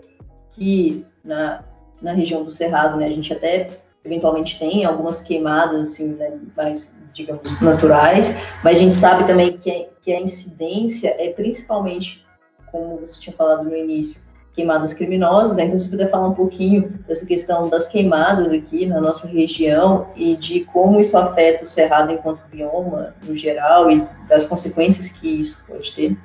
[0.56, 1.64] que na,
[2.02, 3.70] na região do Cerrado, né, a gente até
[4.04, 9.88] eventualmente tem algumas queimadas assim, né, mais, digamos, naturais, mas a gente sabe também que,
[10.02, 12.26] que a incidência é principalmente,
[12.72, 14.20] como você tinha falado no início,
[14.56, 15.58] queimadas criminosas.
[15.58, 15.66] Né?
[15.66, 20.36] Então, se puder falar um pouquinho dessa questão das queimadas aqui na nossa região e
[20.36, 25.58] de como isso afeta o cerrado enquanto bioma no geral e das consequências que isso
[25.68, 26.18] pode ter.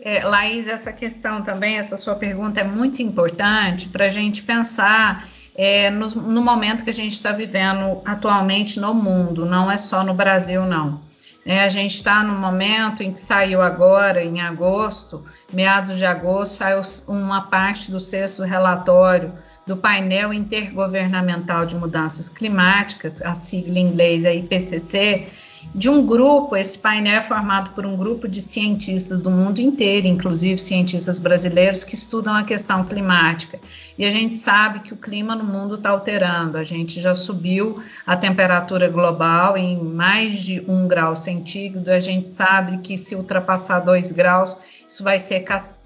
[0.00, 5.26] É, Laís, essa questão também, essa sua pergunta é muito importante para a gente pensar
[5.54, 10.04] é, no, no momento que a gente está vivendo atualmente no mundo, não é só
[10.04, 11.00] no Brasil, não.
[11.44, 16.54] É, a gente está no momento em que saiu agora, em agosto, meados de agosto,
[16.54, 19.32] saiu uma parte do sexto relatório
[19.66, 25.28] do painel intergovernamental de mudanças climáticas, a sigla em inglês é IPCC,
[25.72, 30.06] de um grupo, esse painel é formado por um grupo de cientistas do mundo inteiro,
[30.06, 33.58] inclusive cientistas brasileiros que estudam a questão climática.
[33.98, 36.58] E a gente sabe que o clima no mundo está alterando.
[36.58, 37.74] A gente já subiu
[38.06, 41.90] a temperatura global em mais de um grau centígrado.
[41.90, 44.56] A gente sabe que se ultrapassar dois graus,
[44.88, 45.40] isso vai ser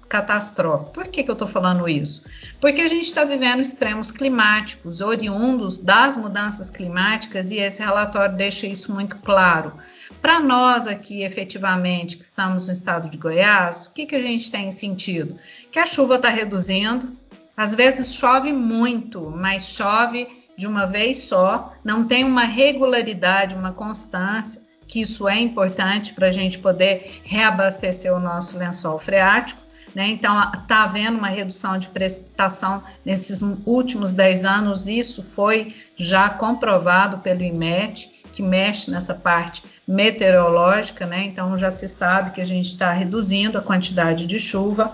[0.09, 0.91] catastrófico.
[0.91, 2.25] Por que, que eu estou falando isso?
[2.59, 8.65] Porque a gente está vivendo extremos climáticos, oriundos das mudanças climáticas, e esse relatório deixa
[8.65, 9.73] isso muito claro.
[10.19, 14.51] Para nós aqui, efetivamente, que estamos no estado de Goiás, o que, que a gente
[14.51, 15.37] tem sentido?
[15.71, 17.15] Que a chuva está reduzindo,
[17.55, 23.71] às vezes chove muito, mas chove de uma vez só, não tem uma regularidade, uma
[23.71, 29.68] constância, que isso é importante para a gente poder reabastecer o nosso lençol freático.
[29.95, 30.09] Né?
[30.09, 37.19] Então, está havendo uma redução de precipitação nesses últimos 10 anos, isso foi já comprovado
[37.19, 41.23] pelo IMET, que mexe nessa parte meteorológica, né?
[41.23, 44.93] então já se sabe que a gente está reduzindo a quantidade de chuva.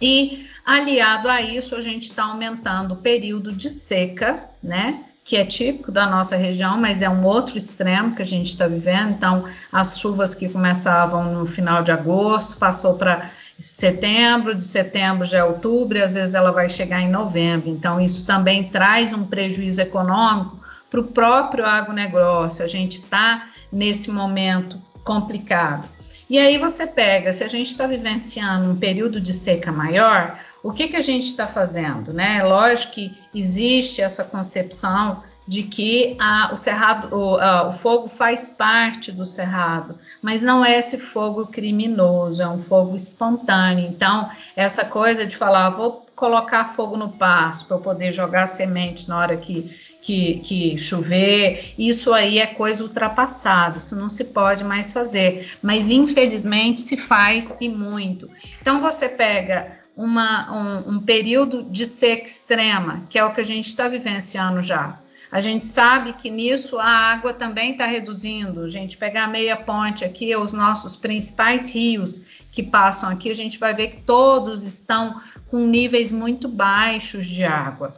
[0.00, 5.04] E aliado a isso, a gente está aumentando o período de seca, né?
[5.28, 8.66] Que é típico da nossa região, mas é um outro extremo que a gente está
[8.66, 9.10] vivendo.
[9.10, 13.28] Então, as chuvas que começavam no final de agosto, passou para
[13.60, 17.68] setembro, de setembro já é outubro, e às vezes ela vai chegar em novembro.
[17.68, 20.56] Então, isso também traz um prejuízo econômico
[20.88, 22.64] para o próprio agronegócio.
[22.64, 25.86] A gente está nesse momento complicado.
[26.30, 30.72] E aí você pega, se a gente está vivenciando um período de seca maior, o
[30.72, 32.12] que, que a gente está fazendo?
[32.12, 32.42] Né?
[32.42, 35.18] Lógico que existe essa concepção
[35.48, 36.14] de que
[36.52, 42.42] o cerrado, o, o, fogo faz parte do cerrado, mas não é esse fogo criminoso,
[42.42, 43.86] é um fogo espontâneo.
[43.86, 49.08] Então, essa coisa de falar, vou colocar fogo no pasto para eu poder jogar semente
[49.08, 49.70] na hora que,
[50.02, 55.90] que, que chover, isso aí é coisa ultrapassada, isso não se pode mais fazer, mas
[55.90, 58.28] infelizmente se faz e muito.
[58.60, 63.44] Então, você pega uma, um, um período de seca extrema, que é o que a
[63.44, 64.98] gente está vivenciando já
[65.30, 68.62] a gente sabe que nisso a água também está reduzindo.
[68.62, 73.34] A gente pegar a meia ponte aqui, os nossos principais rios que passam aqui, a
[73.34, 77.92] gente vai ver que todos estão com níveis muito baixos de água.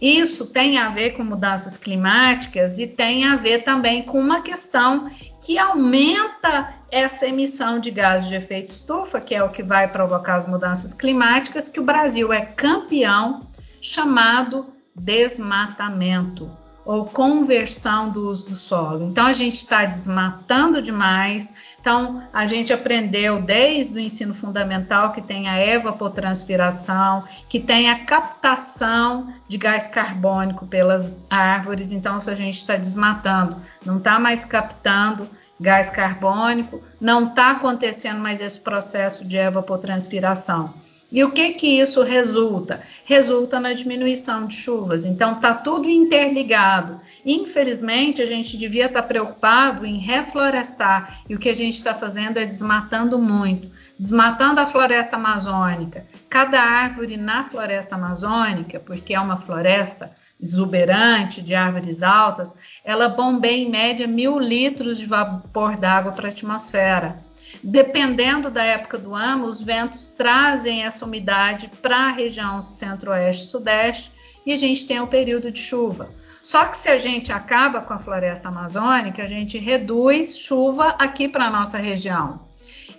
[0.00, 5.08] Isso tem a ver com mudanças climáticas e tem a ver também com uma questão
[5.40, 10.36] que aumenta essa emissão de gases de efeito estufa, que é o que vai provocar
[10.36, 13.48] as mudanças climáticas, que o Brasil é campeão,
[13.80, 16.50] chamado desmatamento
[16.86, 19.06] ou conversão do uso do solo.
[19.06, 21.52] Então a gente está desmatando demais.
[21.80, 28.04] Então a gente aprendeu desde o ensino fundamental que tem a evapotranspiração, que tem a
[28.04, 31.90] captação de gás carbônico pelas árvores.
[31.90, 38.20] Então se a gente está desmatando, não está mais captando gás carbônico, não está acontecendo
[38.20, 40.72] mais esse processo de evapotranspiração.
[41.10, 42.80] E o que que isso resulta?
[43.04, 45.06] Resulta na diminuição de chuvas.
[45.06, 46.98] Então está tudo interligado.
[47.24, 51.94] Infelizmente a gente devia estar tá preocupado em reflorestar e o que a gente está
[51.94, 56.04] fazendo é desmatando muito, desmatando a floresta amazônica.
[56.28, 63.62] Cada árvore na floresta amazônica, porque é uma floresta exuberante de árvores altas, ela bombeia
[63.62, 67.25] em média mil litros de vapor d'água para a atmosfera.
[67.62, 74.12] Dependendo da época do ano, os ventos trazem essa umidade para a região centro-oeste-sudeste
[74.44, 76.10] e a gente tem o período de chuva.
[76.42, 81.28] Só que se a gente acaba com a floresta amazônica, a gente reduz chuva aqui
[81.28, 82.46] para a nossa região.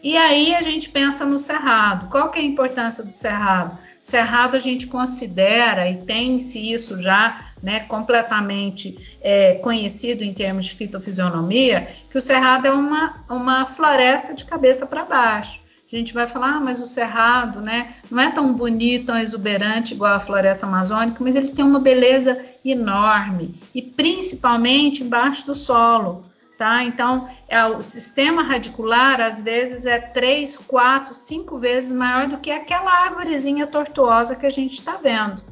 [0.03, 2.07] E aí a gente pensa no cerrado.
[2.09, 3.77] Qual que é a importância do cerrado?
[4.07, 10.75] Cerrado a gente considera e tem-se isso já né, completamente é, conhecido em termos de
[10.75, 15.59] fitofisionomia, que o cerrado é uma, uma floresta de cabeça para baixo.
[15.91, 19.93] A gente vai falar, ah, mas o cerrado, né, não é tão bonito, tão exuberante
[19.93, 26.23] igual a floresta amazônica, mas ele tem uma beleza enorme e principalmente embaixo do solo.
[26.57, 26.83] Tá?
[26.83, 32.49] Então, é, o sistema radicular às vezes é três, quatro, cinco vezes maior do que
[32.49, 35.43] aquela árvorezinha tortuosa que a gente está vendo.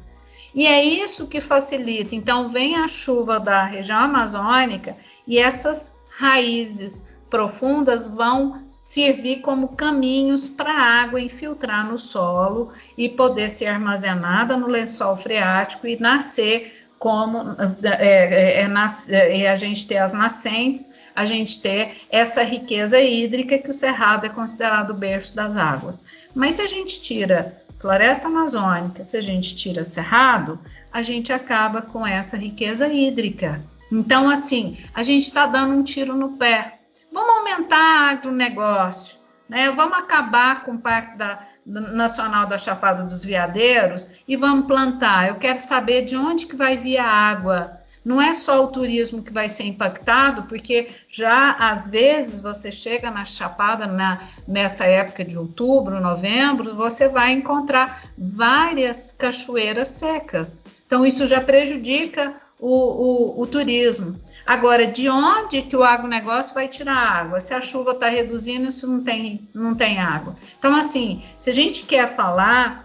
[0.56, 2.16] E é isso que facilita.
[2.16, 4.98] Então, vem a chuva da região amazônica
[5.28, 13.10] e essas raízes profundas vão servir como caminhos para a água infiltrar no solo e
[13.10, 19.88] poder ser armazenada no lençol freático e nascer como é, é, é, é, a gente
[19.88, 24.96] ter as nascentes a gente ter essa riqueza hídrica que o cerrado é considerado o
[24.96, 26.04] berço das águas.
[26.36, 30.60] Mas se a gente tira floresta amazônica, se a gente tira cerrado,
[30.92, 33.62] a gente acaba com essa riqueza hídrica.
[33.92, 36.80] Então, assim, a gente está dando um tiro no pé.
[37.14, 39.72] Vamos aumentar agronegócio, né?
[39.72, 45.30] Vamos acabar com o Parque da, Nacional da Chapada dos Veadeiros e vamos plantar.
[45.30, 47.75] Eu quero saber de onde que vai vir a água
[48.06, 53.10] não é só o turismo que vai ser impactado, porque já às vezes você chega
[53.10, 60.64] na Chapada na, nessa época de outubro, novembro, você vai encontrar várias cachoeiras secas.
[60.86, 64.20] Então isso já prejudica o, o, o, turismo.
[64.46, 67.40] Agora, de onde que o agronegócio vai tirar água?
[67.40, 70.36] Se a chuva está reduzindo, isso não tem, não tem água.
[70.58, 72.85] Então, assim, se a gente quer falar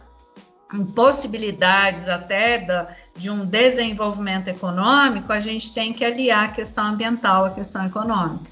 [0.94, 7.44] possibilidades até da, de um desenvolvimento econômico, a gente tem que aliar a questão ambiental
[7.44, 8.50] à questão econômica.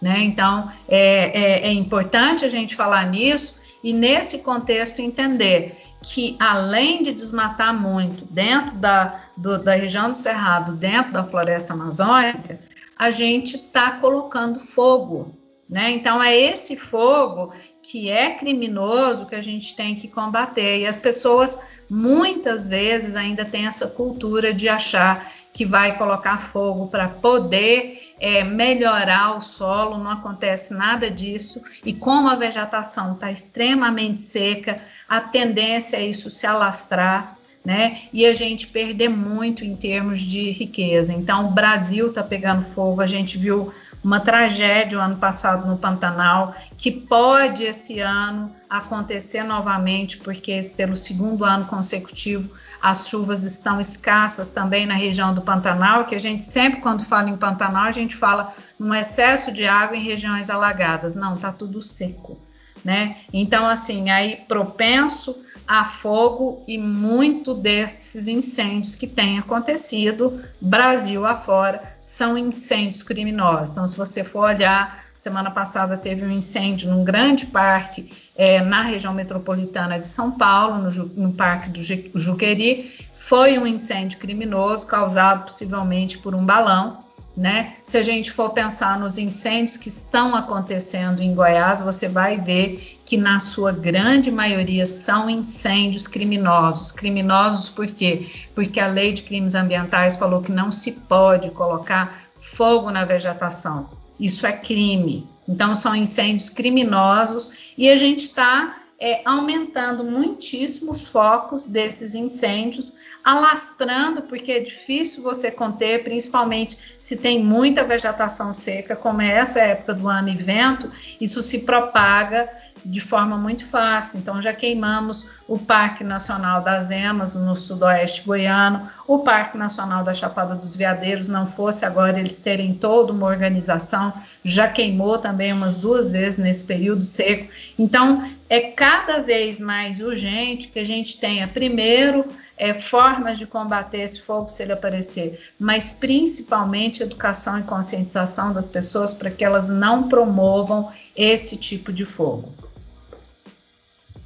[0.00, 0.20] Né?
[0.24, 7.02] Então, é, é, é importante a gente falar nisso e, nesse contexto, entender que, além
[7.02, 12.58] de desmatar muito dentro da, do, da região do Cerrado, dentro da floresta amazônica,
[12.96, 15.36] a gente está colocando fogo.
[15.68, 15.92] Né?
[15.92, 17.52] Então, é esse fogo
[17.82, 20.80] que é criminoso que a gente tem que combater.
[20.80, 21.58] E as pessoas
[21.88, 28.44] muitas vezes ainda têm essa cultura de achar que vai colocar fogo para poder é,
[28.44, 31.60] melhorar o solo, não acontece nada disso.
[31.84, 37.36] E como a vegetação está extremamente seca, a tendência é isso se alastrar.
[37.62, 38.04] Né?
[38.10, 41.12] E a gente perder muito em termos de riqueza.
[41.12, 43.70] Então, o Brasil está pegando fogo, a gente viu
[44.02, 50.96] uma tragédia o ano passado no Pantanal, que pode esse ano acontecer novamente, porque pelo
[50.96, 56.44] segundo ano consecutivo as chuvas estão escassas também na região do Pantanal, que a gente
[56.44, 61.14] sempre quando fala em Pantanal, a gente fala num excesso de água em regiões alagadas.
[61.14, 62.38] Não, tá tudo seco.
[62.84, 63.18] Né?
[63.32, 65.36] Então, assim, aí propenso
[65.70, 73.70] a fogo e muito desses incêndios que têm acontecido Brasil afora são incêndios criminosos.
[73.70, 78.82] Então, se você for olhar, semana passada teve um incêndio num grande parque é, na
[78.82, 81.80] região metropolitana de São Paulo, no, no Parque do
[82.18, 82.90] Juqueri.
[83.12, 87.04] Foi um incêndio criminoso causado possivelmente por um balão.
[87.40, 87.72] Né?
[87.82, 92.98] Se a gente for pensar nos incêndios que estão acontecendo em Goiás, você vai ver
[93.02, 96.92] que na sua grande maioria são incêndios criminosos.
[96.92, 98.26] Criminosos por quê?
[98.54, 103.88] Porque a Lei de Crimes Ambientais falou que não se pode colocar fogo na vegetação.
[104.18, 105.26] Isso é crime.
[105.48, 112.94] Então são incêndios criminosos e a gente está é, aumentando muitíssimos focos desses incêndios,
[113.24, 119.60] alastrando, porque é difícil você conter, principalmente se tem muita vegetação seca, como é essa
[119.60, 122.48] época do ano e vento, isso se propaga
[122.84, 124.18] de forma muito fácil.
[124.18, 130.14] Então, já queimamos o Parque Nacional das Emas, no sudoeste goiano, o Parque Nacional da
[130.14, 134.12] Chapada dos Veadeiros, não fosse agora eles terem toda uma organização,
[134.44, 137.52] já queimou também umas duas vezes nesse período seco.
[137.76, 142.26] Então, é cada vez mais urgente que a gente tenha, primeiro,
[142.56, 148.68] é, formas de combater esse fogo se ele aparecer, mas principalmente educação e conscientização das
[148.68, 152.69] pessoas para que elas não promovam esse tipo de fogo.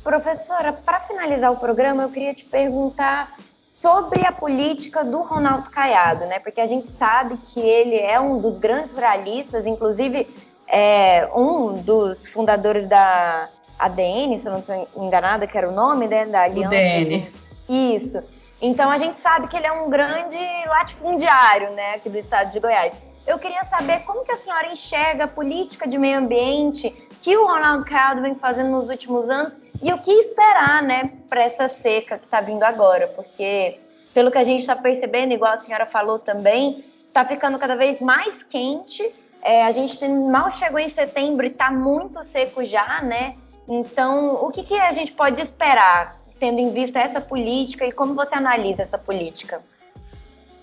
[0.05, 6.27] Professora, para finalizar o programa, eu queria te perguntar sobre a política do Ronaldo Caiado,
[6.27, 6.39] né?
[6.41, 10.29] Porque a gente sabe que ele é um dos grandes ruralistas, inclusive
[10.69, 13.49] é um dos fundadores da
[13.79, 16.77] ADN, se eu não estou enganada, que era o nome né, da aliança.
[16.77, 17.27] UDN.
[17.67, 18.23] Isso.
[18.61, 22.61] Então a gente sabe que ele é um grande latifundiário, né, aqui do estado de
[22.61, 22.95] Goiás.
[23.27, 26.95] Eu queria saber como que a senhora enxerga a política de meio ambiente
[27.25, 31.43] que o Ronaldo Caiado vem fazendo nos últimos anos e o que esperar, né, para
[31.43, 33.81] essa seca que está vindo agora, porque
[34.13, 37.99] pelo que a gente está percebendo, igual a senhora falou também, está ficando cada vez
[37.99, 39.03] mais quente.
[39.41, 43.37] É, a gente mal chegou em setembro e está muito seco já, né?
[43.67, 48.15] Então, o que, que a gente pode esperar, tendo em vista essa política e como
[48.15, 49.63] você analisa essa política?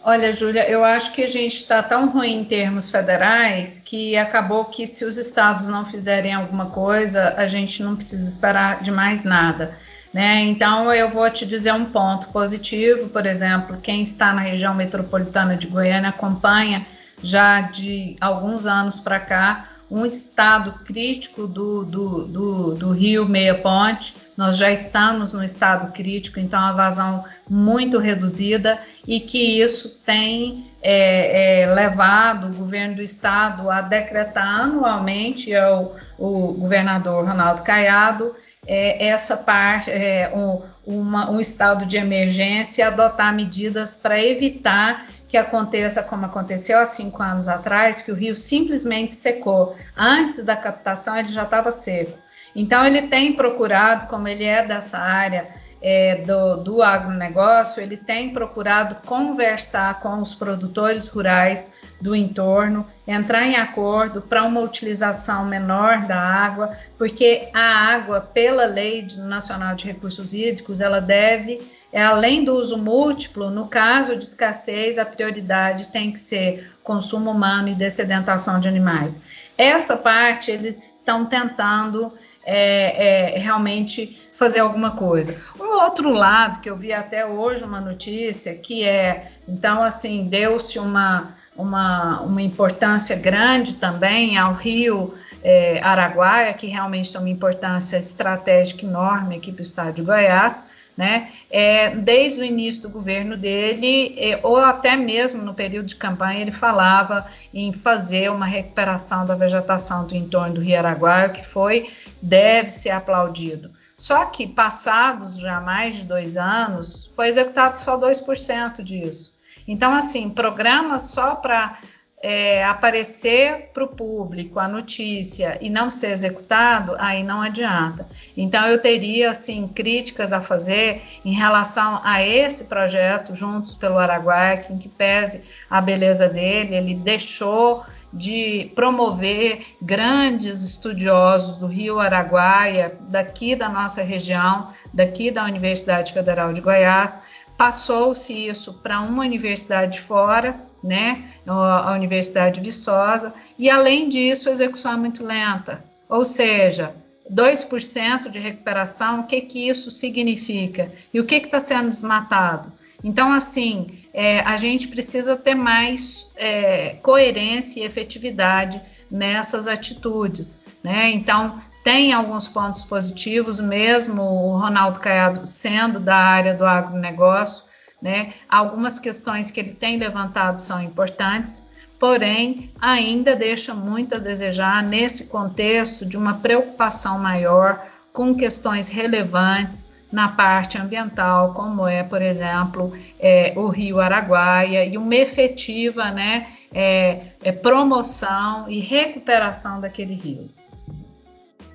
[0.04, 4.66] Olha, Júlia, eu acho que a gente está tão ruim em termos federais que acabou
[4.66, 9.24] que se os estados não fizerem alguma coisa, a gente não precisa esperar de mais
[9.24, 9.78] nada.
[10.12, 10.41] Né?
[10.45, 15.56] Então, eu vou te dizer um ponto positivo, por exemplo, quem está na região metropolitana
[15.56, 16.86] de Goiânia acompanha
[17.22, 23.56] já de alguns anos para cá um estado crítico do, do, do, do rio Meia
[23.56, 29.99] Ponte, nós já estamos no estado crítico, então a vazão muito reduzida e que isso
[30.05, 37.63] tem é, é, levado o governo do estado a decretar anualmente ao o governador Ronaldo
[37.63, 38.32] Caiado
[38.67, 45.38] é, essa parte, é, um, uma, um estado de emergência, adotar medidas para evitar que
[45.38, 49.75] aconteça como aconteceu há cinco anos atrás, que o rio simplesmente secou.
[49.95, 52.17] Antes da captação ele já estava seco.
[52.56, 55.47] Então, ele tem procurado, como ele é dessa área
[55.82, 63.45] é, do, do agronegócio, ele tem procurado conversar com os produtores rurais do entorno, entrar
[63.45, 69.86] em acordo para uma utilização menor da água, porque a água, pela Lei Nacional de
[69.86, 71.62] Recursos Hídricos, ela deve,
[71.93, 77.30] é, além do uso múltiplo, no caso de escassez, a prioridade tem que ser consumo
[77.30, 79.30] humano e dessedentação de animais.
[79.58, 82.12] Essa parte eles estão tentando
[82.43, 85.36] é, é, realmente fazer alguma coisa.
[85.60, 90.80] Um outro lado que eu vi até hoje uma notícia que é, então assim, deu-se
[90.80, 97.97] uma, uma, uma importância grande também ao rio é, Araguaia, que realmente tem uma importância
[97.97, 101.30] estratégica enorme aqui para o estado de Goiás, né?
[101.49, 106.41] É, desde o início do governo dele, é, ou até mesmo no período de campanha,
[106.41, 111.89] ele falava em fazer uma recuperação da vegetação do entorno do Rio Araguaia, que foi,
[112.22, 113.72] deve ser aplaudido.
[113.97, 119.30] Só que, passados já mais de dois anos, foi executado só 2% disso.
[119.68, 121.78] Então, assim, programas só para
[122.22, 128.07] é, aparecer para o público a notícia e não ser executado, aí não adianta.
[128.38, 134.57] Então eu teria assim críticas a fazer em relação a esse projeto Juntos pelo Araguaia,
[134.57, 137.84] que, que pese a beleza dele, ele deixou
[138.14, 146.51] de promover grandes estudiosos do Rio Araguaia, daqui da nossa região, daqui da Universidade Federal
[146.51, 147.22] de Goiás,
[147.58, 154.52] passou-se isso para uma universidade fora, né, a Universidade de Viçosa, e além disso a
[154.52, 156.95] execução é muito lenta, ou seja,
[157.32, 160.91] 2% de recuperação, o que, que isso significa?
[161.14, 162.72] E o que está sendo desmatado?
[163.04, 170.66] Então, assim, é, a gente precisa ter mais é, coerência e efetividade nessas atitudes.
[170.84, 171.10] Né?
[171.12, 177.65] Então, tem alguns pontos positivos, mesmo o Ronaldo Caiado sendo da área do agronegócio,
[178.01, 178.34] né?
[178.49, 181.69] Algumas questões que ele tem levantado são importantes,
[181.99, 189.91] porém ainda deixa muito a desejar nesse contexto de uma preocupação maior com questões relevantes
[190.11, 196.47] na parte ambiental, como é, por exemplo, é, o Rio Araguaia, e uma efetiva né,
[196.73, 200.49] é, é promoção e recuperação daquele rio.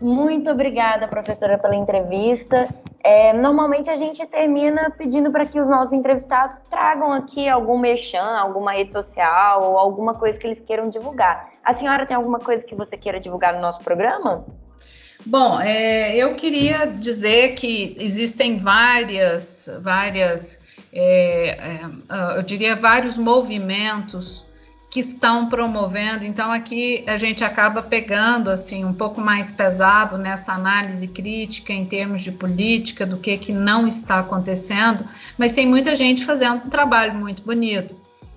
[0.01, 2.69] Muito obrigada, professora, pela entrevista.
[3.03, 8.37] É, normalmente a gente termina pedindo para que os nossos entrevistados tragam aqui algum merchan,
[8.37, 11.51] alguma rede social ou alguma coisa que eles queiram divulgar.
[11.65, 14.45] A senhora tem alguma coisa que você queira divulgar no nosso programa?
[15.25, 20.61] Bom, é, eu queria dizer que existem várias, várias,
[20.93, 24.47] é, é, eu diria vários movimentos
[24.97, 26.25] que estão promovendo.
[26.25, 31.85] Então aqui a gente acaba pegando assim um pouco mais pesado nessa análise crítica em
[31.85, 36.71] termos de política do que que não está acontecendo, mas tem muita gente fazendo um
[36.71, 37.95] trabalho muito bonito.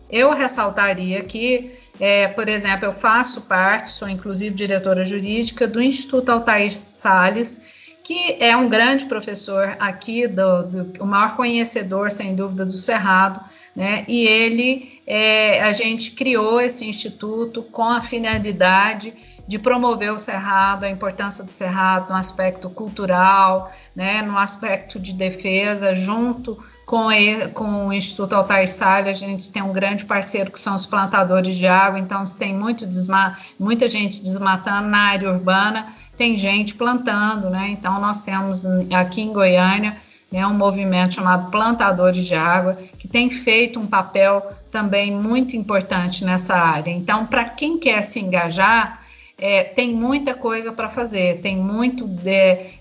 [0.09, 6.29] Eu ressaltaria que, é, por exemplo, eu faço parte, sou inclusive diretora jurídica do Instituto
[6.29, 7.61] Altair Salles,
[8.03, 13.39] que é um grande professor aqui, do, do, o maior conhecedor, sem dúvida, do Cerrado,
[13.75, 14.03] né?
[14.07, 19.13] E ele, é, a gente criou esse instituto com a finalidade
[19.49, 25.11] de promover o Cerrado, a importância do Cerrado no aspecto cultural, né, no aspecto de
[25.11, 26.55] defesa, junto
[26.85, 30.75] com, ele, com o Instituto Altair Salles, a gente tem um grande parceiro que são
[30.75, 36.37] os plantadores de água, então tem muito desma muita gente desmatando na área urbana, tem
[36.37, 37.69] gente plantando, né?
[37.69, 39.97] Então nós temos aqui em Goiânia
[40.31, 46.23] né, um movimento chamado Plantadores de Água, que tem feito um papel também muito importante
[46.23, 46.91] nessa área.
[46.91, 48.99] Então, para quem quer se engajar,
[49.41, 52.29] é, tem muita coisa para fazer, tem muito de,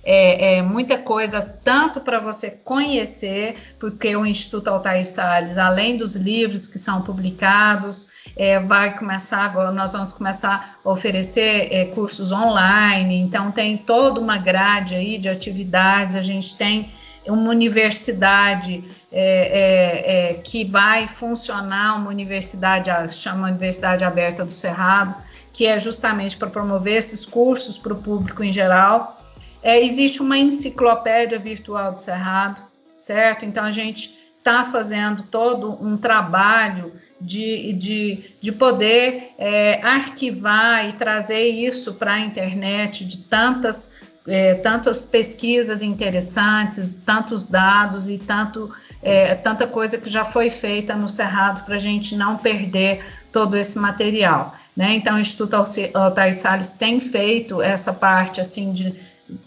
[0.03, 6.16] é, é, muita coisa tanto para você conhecer, porque o Instituto Altair Salles, além dos
[6.16, 12.32] livros que são publicados, é, vai começar agora, nós vamos começar a oferecer é, cursos
[12.32, 16.90] online, então tem toda uma grade aí de atividades, a gente tem
[17.31, 25.14] uma universidade é, é, é, que vai funcionar, uma universidade, chama Universidade Aberta do Cerrado,
[25.53, 29.18] que é justamente para promover esses cursos para o público em geral.
[29.62, 32.62] É, existe uma enciclopédia virtual do Cerrado,
[32.99, 33.45] certo?
[33.45, 40.93] Então a gente está fazendo todo um trabalho de, de, de poder é, arquivar e
[40.95, 48.72] trazer isso para a internet de tantas, é, tantas pesquisas interessantes, tantos dados e tanto,
[49.03, 53.57] é, tanta coisa que já foi feita no Cerrado para a gente não perder todo
[53.57, 54.53] esse material.
[54.76, 54.95] Né?
[54.95, 55.57] Então, o Instituto
[55.95, 58.95] Altair Salles tem feito essa parte assim de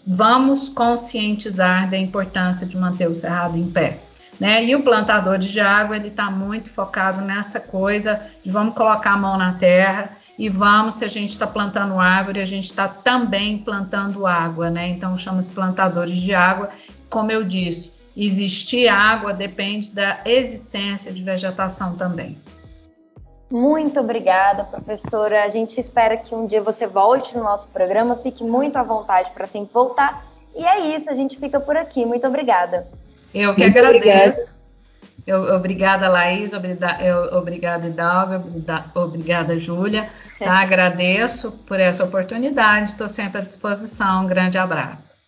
[0.06, 3.98] vamos conscientizar da importância de manter o cerrado em pé.
[4.42, 4.64] Né?
[4.64, 9.16] E o plantador de água ele está muito focado nessa coisa de vamos colocar a
[9.16, 13.58] mão na terra e vamos, se a gente está plantando árvore, a gente está também
[13.58, 14.88] plantando água, né?
[14.88, 16.70] Então chama-se plantadores de água.
[17.08, 22.36] Como eu disse, existir água depende da existência de vegetação também.
[23.48, 25.44] Muito obrigada, professora.
[25.44, 29.30] A gente espera que um dia você volte no nosso programa, fique muito à vontade
[29.30, 30.26] para sempre voltar.
[30.56, 32.04] E é isso, a gente fica por aqui.
[32.04, 32.88] Muito obrigada.
[33.34, 34.62] Eu que muito agradeço.
[35.26, 38.44] Eu, obrigada, Laís, obrigada, obrigada Hidalgo,
[38.94, 40.10] obrigada, Júlia.
[40.38, 40.60] Tá?
[40.60, 44.24] agradeço por essa oportunidade, estou sempre à disposição.
[44.24, 45.21] Um grande abraço.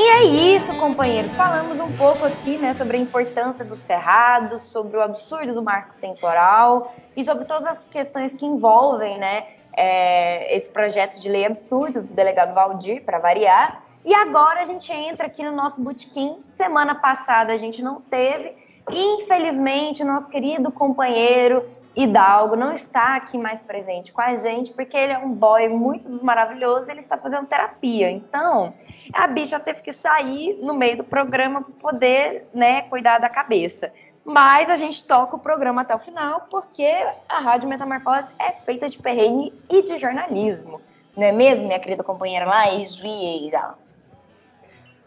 [0.00, 1.30] E é isso, companheiros.
[1.32, 5.92] Falamos um pouco aqui, né, sobre a importância do cerrado, sobre o absurdo do marco
[6.00, 12.00] temporal e sobre todas as questões que envolvem, né, é, esse projeto de lei absurdo
[12.00, 13.82] do delegado Valdir, para variar.
[14.02, 16.38] E agora a gente entra aqui no nosso botequim.
[16.48, 18.56] Semana passada a gente não teve.
[18.90, 21.62] Infelizmente, o nosso querido companheiro
[21.94, 26.08] Hidalgo não está aqui mais presente com a gente, porque ele é um boy muito
[26.08, 28.10] dos maravilhosos e ele está fazendo terapia.
[28.10, 28.72] Então,
[29.12, 33.92] a bicha teve que sair no meio do programa para poder né, cuidar da cabeça.
[34.24, 36.92] Mas a gente toca o programa até o final, porque
[37.28, 40.80] a Rádio Metamorfose é feita de perrengue e de jornalismo.
[41.16, 43.74] Não é mesmo, minha querida companheira Laís Vieira?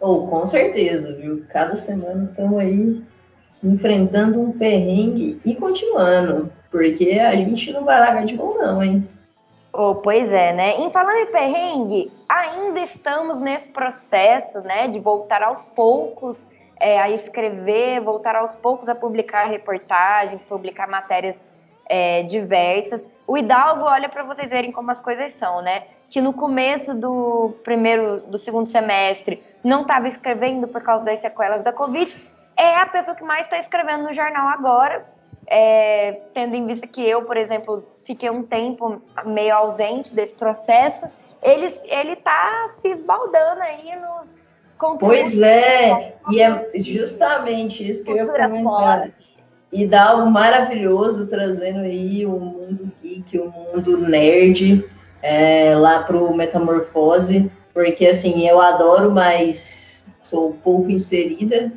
[0.02, 1.46] Oh, com certeza, viu?
[1.50, 3.02] Cada semana estamos aí
[3.64, 9.08] enfrentando um perrengue e continuando porque a gente não vai largar de mão, não, hein?
[9.72, 10.76] Oh, pois é, né?
[10.78, 16.46] Em falando em perrengue, ainda estamos nesse processo, né, de voltar aos poucos
[16.80, 21.46] é, a escrever, voltar aos poucos a publicar reportagens, publicar matérias
[21.86, 23.08] é, diversas.
[23.28, 25.84] O Hidalgo, olha para vocês verem como as coisas são, né?
[26.10, 31.64] Que no começo do primeiro, do segundo semestre, não estava escrevendo por causa das sequelas
[31.64, 32.16] da Covid.
[32.58, 35.13] É a pessoa que mais está escrevendo no jornal agora
[35.48, 41.08] é, tendo em vista que eu, por exemplo, fiquei um tempo meio ausente desse processo,
[41.42, 45.08] ele, ele tá se esbaldando aí nos conteúdos.
[45.08, 49.12] Pois é, e é justamente isso que eu ia comentar.
[49.72, 54.88] E dá algo maravilhoso trazendo aí o mundo geek, o mundo nerd
[55.22, 61.72] é, lá pro Metamorfose, porque assim, eu adoro, mas sou pouco inserida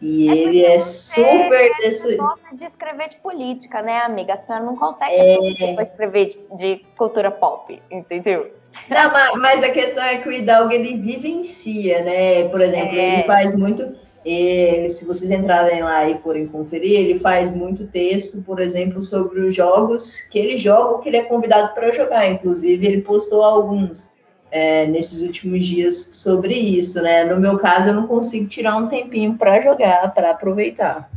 [0.00, 2.16] e é ele é super desse.
[2.16, 4.34] gosta de escrever de política, né, amiga?
[4.34, 5.82] A senhora não consegue é...
[5.82, 8.52] escrever de, de, cultura pop, entendeu?
[8.88, 12.48] Não, mas, mas, a questão é que o Hidalgo ele vivencia, né?
[12.48, 13.14] Por exemplo, é...
[13.14, 13.96] ele faz muito.
[14.24, 19.40] Ele, se vocês entrarem lá e forem conferir, ele faz muito texto, por exemplo, sobre
[19.40, 22.28] os jogos que ele joga ou que ele é convidado para jogar.
[22.28, 24.10] Inclusive, ele postou alguns
[24.50, 27.24] é, nesses últimos dias sobre isso, né?
[27.24, 31.08] No meu caso, eu não consigo tirar um tempinho para jogar, para aproveitar.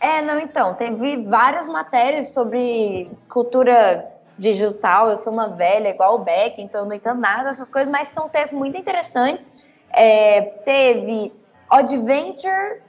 [0.00, 4.06] É, não, então, teve várias matérias sobre cultura
[4.38, 8.08] digital, eu sou uma velha igual o Beck, então não entendo nada dessas coisas, mas
[8.08, 9.52] são textos muito interessantes.
[9.90, 11.32] É, teve
[11.68, 12.80] Adventure,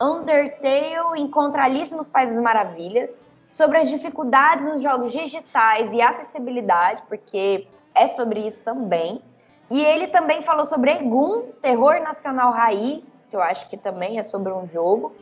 [0.00, 3.20] Undertale, Encontra Alice nos Países Maravilhas,
[3.50, 7.66] sobre as dificuldades nos jogos digitais e acessibilidade, porque
[7.98, 9.20] é sobre isso também.
[9.70, 14.22] E ele também falou sobre Egum, Terror Nacional Raiz, que eu acho que também é
[14.22, 15.14] sobre um jogo.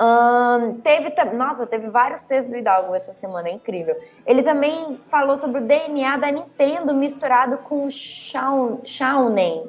[0.00, 3.94] Um, teve, nossa, teve vários textos do Hidalgo essa semana, é incrível.
[4.26, 9.68] Ele também falou sobre o DNA da Nintendo misturado com o Shaunen.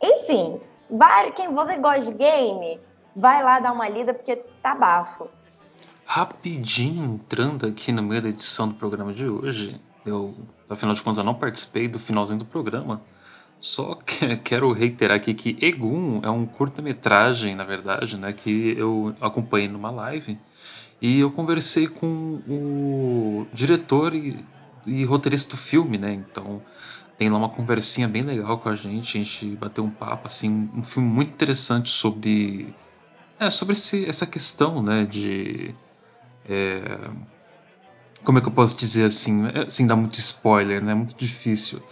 [0.00, 0.58] Enfim,
[1.34, 2.80] quem você gosta de game,
[3.14, 5.28] vai lá dar uma lida porque tá bafo.
[6.04, 10.34] Rapidinho entrando aqui no meio da edição do programa de hoje, eu,
[10.72, 13.02] afinal de contas, eu não participei do finalzinho do programa.
[13.60, 19.14] Só que, quero reiterar aqui que Egum é um curta-metragem, na verdade, né, que eu
[19.20, 20.38] acompanhei numa live
[21.00, 24.44] e eu conversei com o diretor e,
[24.86, 26.12] e roteirista do filme, né?
[26.12, 26.62] Então
[27.18, 30.70] tem lá uma conversinha bem legal com a gente, a gente bateu um papo, assim,
[30.74, 32.74] um filme muito interessante sobre
[33.38, 35.74] é, sobre esse, essa questão, né, de
[36.48, 37.10] é,
[38.24, 41.82] como é que eu posso dizer assim, é, sem dar muito spoiler, né, muito difícil.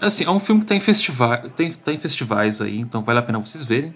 [0.00, 3.18] Assim, é um filme que está em, festival, tem, tá em festivais aí, então vale
[3.18, 3.94] a pena vocês verem.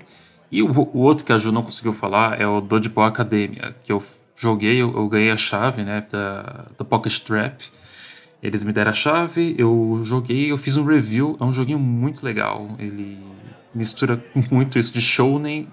[0.51, 3.93] E o, o outro que a Ju não conseguiu falar é o Dodgeball Academia, que
[3.93, 4.03] eu
[4.37, 7.65] joguei, eu, eu ganhei a chave, né, da Pocket Trap.
[8.43, 12.25] Eles me deram a chave, eu joguei, eu fiz um review, é um joguinho muito
[12.25, 12.71] legal.
[12.79, 13.19] Ele
[13.75, 15.69] mistura muito isso de shounen,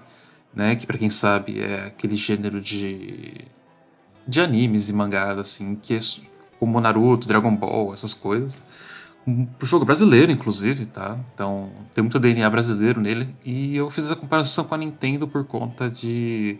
[0.52, 3.44] né, que para quem sabe é aquele gênero de
[4.26, 5.98] de animes e mangás assim, que é
[6.58, 8.62] como Naruto, Dragon Ball, essas coisas
[9.58, 11.18] pro jogo brasileiro, inclusive, tá?
[11.34, 13.34] Então tem muito DNA brasileiro nele.
[13.44, 16.58] E eu fiz a comparação com a Nintendo por conta de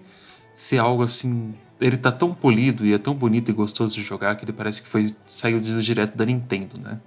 [0.54, 1.54] ser algo assim.
[1.80, 4.82] Ele tá tão polido e é tão bonito e gostoso de jogar que ele parece
[4.82, 7.00] que foi saiu direto da Nintendo, né?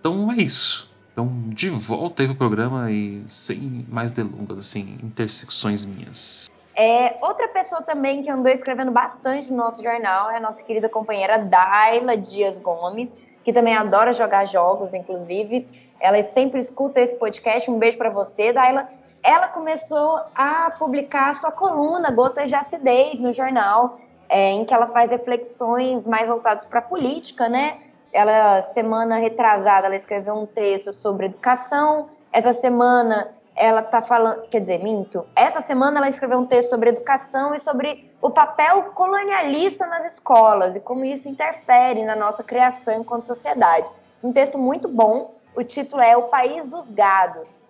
[0.00, 0.90] Então é isso.
[1.12, 6.50] Então, de volta aí pro programa e sem mais delongas, assim, intersecções minhas.
[6.76, 10.88] É, outra pessoa também que andou escrevendo bastante no nosso jornal é a nossa querida
[10.88, 13.14] companheira Daila Dias Gomes
[13.44, 15.68] que também adora jogar jogos, inclusive.
[16.00, 17.70] Ela sempre escuta esse podcast.
[17.70, 18.88] Um beijo para você, Daila.
[19.22, 23.96] Ela começou a publicar sua coluna Gotas de Acidez no jornal,
[24.28, 27.78] é, em que ela faz reflexões mais voltadas para a política, né?
[28.12, 32.08] Ela, semana retrasada, ela escreveu um texto sobre educação.
[32.32, 35.24] Essa semana ela está falando, quer dizer, minto.
[35.34, 40.74] Essa semana ela escreveu um texto sobre educação e sobre o papel colonialista nas escolas
[40.74, 43.88] e como isso interfere na nossa criação enquanto sociedade.
[44.22, 45.34] Um texto muito bom.
[45.54, 47.62] O título é O País dos Gados.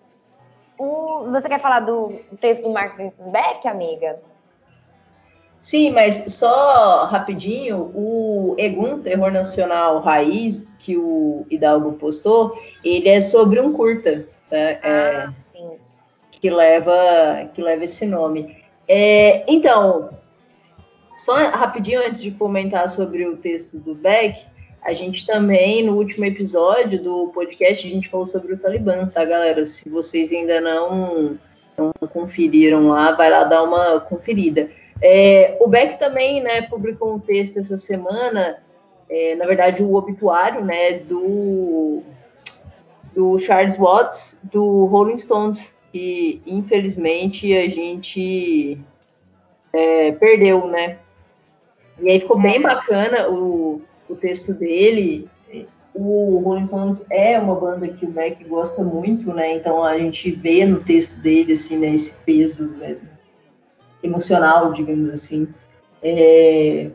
[0.79, 4.19] O, você quer falar do texto do Marcos Vinicius Beck, amiga?
[5.61, 13.21] Sim, mas só rapidinho, o Egum Terror Nacional Raiz, que o Hidalgo postou, ele é
[13.21, 14.27] sobre um curta.
[14.51, 14.57] Tá?
[14.57, 15.35] É, ah.
[15.41, 15.44] É
[16.45, 18.55] que leva, que leva esse nome.
[18.87, 20.11] É, então,
[21.17, 24.45] só rapidinho antes de comentar sobre o texto do Beck,
[24.83, 29.25] a gente também, no último episódio do podcast, a gente falou sobre o Talibã, tá,
[29.25, 29.65] galera?
[29.65, 31.39] Se vocês ainda não,
[31.79, 34.71] não conferiram lá, vai lá dar uma conferida.
[35.01, 38.59] É, o Beck também, né, publicou um texto essa semana,
[39.09, 42.03] é, na verdade, o obituário, né, do,
[43.17, 48.77] do Charles Watts, do Rolling Stones, que infelizmente a gente
[49.73, 50.99] é, perdeu, né?
[52.01, 55.31] E aí ficou bem bacana o, o texto dele.
[55.95, 59.55] O Rolling Stones é uma banda que o Mac gosta muito, né?
[59.55, 62.97] Então a gente vê no texto dele assim, né, esse peso né,
[64.03, 65.47] emocional, digamos assim.
[66.03, 66.91] É,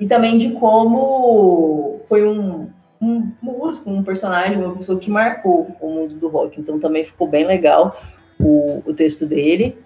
[0.00, 2.68] e também de como foi um,
[3.00, 6.60] um músico, um personagem, uma pessoa que marcou o mundo do rock.
[6.60, 7.96] Então também ficou bem legal
[8.42, 9.78] o, o texto dele.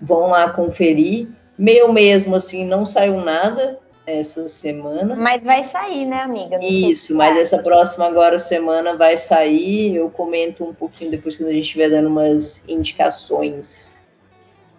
[0.00, 1.28] Vão lá conferir.
[1.58, 5.14] Meu mesmo, assim, não saiu nada essa semana.
[5.14, 6.56] Mas vai sair, né, amiga?
[6.56, 9.96] Não Isso, mas essa próxima agora semana vai sair.
[9.96, 13.94] Eu comento um pouquinho depois quando a gente estiver dando umas indicações.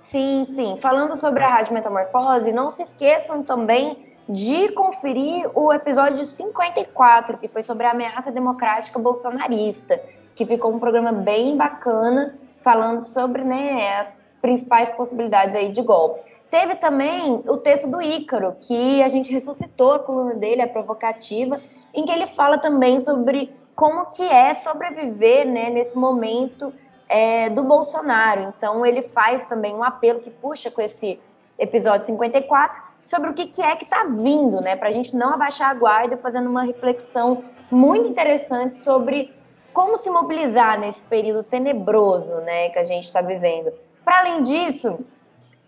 [0.03, 0.77] Sim, sim.
[0.79, 7.47] Falando sobre a Rádio Metamorfose, não se esqueçam também de conferir o episódio 54, que
[7.47, 9.99] foi sobre a ameaça democrática bolsonarista,
[10.35, 16.21] que ficou um programa bem bacana falando sobre né, as principais possibilidades aí de golpe.
[16.49, 21.61] Teve também o texto do Ícaro, que a gente ressuscitou a coluna dele, a provocativa,
[21.93, 26.73] em que ele fala também sobre como que é sobreviver né, nesse momento
[27.07, 28.41] é, do Bolsonaro.
[28.41, 31.19] Então ele faz também um apelo que puxa com esse
[31.57, 34.75] episódio 54 sobre o que, que é que está vindo, né?
[34.75, 39.33] Para a gente não abaixar a guarda, fazendo uma reflexão muito interessante sobre
[39.79, 43.71] como se mobilizar nesse período tenebroso né, que a gente está vivendo.
[44.03, 44.99] Para além disso,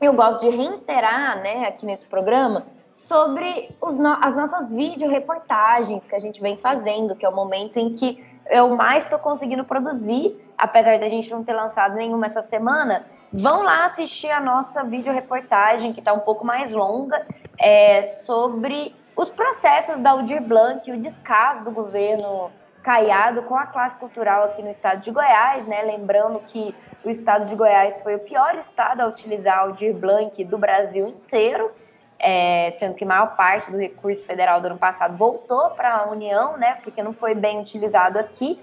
[0.02, 6.20] eu gosto de reiterar né, aqui nesse programa sobre no as nossas vídeo-reportagens que a
[6.20, 11.00] gente vem fazendo, que é o momento em que eu mais estou conseguindo produzir, apesar
[11.00, 13.06] da gente não ter lançado nenhuma essa semana.
[13.32, 17.26] Vão lá assistir a nossa vídeo-reportagem, que está um pouco mais longa,
[17.58, 22.52] é, sobre os processos da Aldir Blanc e o descaso do governo
[22.84, 25.84] Caiado com a classe cultural aqui no estado de Goiás, né?
[25.84, 30.44] Lembrando que o estado de Goiás foi o pior estado a utilizar o Aldir Blanc
[30.44, 31.72] do Brasil inteiro,
[32.18, 36.58] é, sendo que maior parte do recurso federal do ano passado voltou para a União,
[36.58, 36.80] né?
[36.84, 38.60] Porque não foi bem utilizado aqui.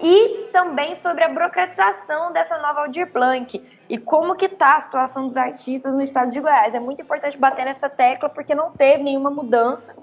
[0.00, 5.28] E também sobre a burocratização dessa nova Aldir Blanc e como que está a situação
[5.28, 6.74] dos artistas no estado de Goiás.
[6.74, 9.94] É muito importante bater nessa tecla porque não teve nenhuma mudança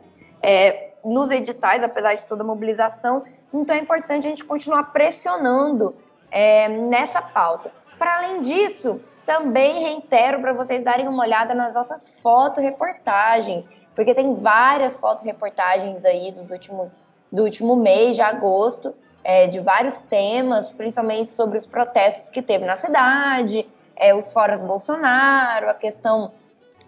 [0.42, 5.96] é, nos editais, apesar de toda a mobilização então é importante a gente continuar pressionando
[6.32, 7.72] é, nessa pauta.
[7.98, 14.36] Para além disso, também reitero para vocês darem uma olhada nas nossas fotoreportagens, porque tem
[14.36, 21.32] várias fotoreportagens aí dos últimos, do último mês de agosto, é, de vários temas, principalmente
[21.32, 26.32] sobre os protestos que teve na cidade, é, os foras Bolsonaro, a questão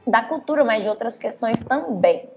[0.07, 2.28] da cultura, mas de outras questões também.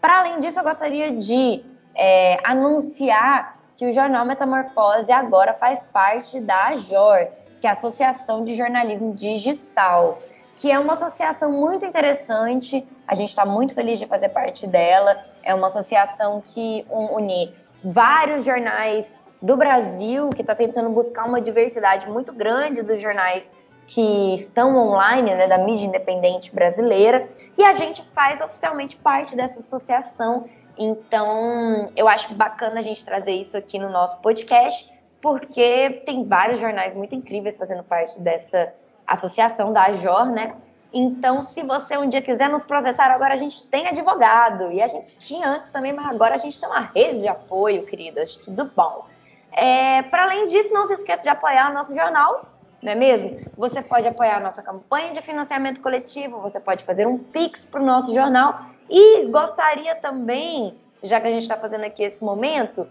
[0.00, 1.64] Para além disso, eu gostaria de
[1.94, 7.28] é, anunciar que o jornal Metamorfose agora faz parte da AJOR,
[7.60, 10.20] que é a Associação de Jornalismo Digital,
[10.56, 12.86] que é uma associação muito interessante.
[13.06, 15.24] A gente está muito feliz de fazer parte dela.
[15.42, 17.52] É uma associação que une
[17.82, 23.50] vários jornais do Brasil, que está tentando buscar uma diversidade muito grande dos jornais
[23.86, 29.60] que estão online, né, da mídia independente brasileira, e a gente faz oficialmente parte dessa
[29.60, 30.46] associação
[30.78, 36.60] então, eu acho bacana a gente trazer isso aqui no nosso podcast, porque tem vários
[36.60, 38.74] jornais muito incríveis fazendo parte dessa
[39.06, 40.54] associação da AJOR, né?
[40.92, 44.70] Então, se você um dia quiser nos processar, agora a gente tem advogado.
[44.70, 47.84] E a gente tinha antes também, mas agora a gente tem uma rede de apoio,
[47.84, 48.36] queridas.
[48.36, 49.06] Tudo bom.
[49.50, 52.44] É, Para além disso, não se esqueça de apoiar o nosso jornal,
[52.82, 53.36] não é mesmo?
[53.56, 57.80] Você pode apoiar a nossa campanha de financiamento coletivo, você pode fazer um Pix para
[57.80, 62.86] o nosso jornal e gostaria também, já que a gente está fazendo aqui esse momento,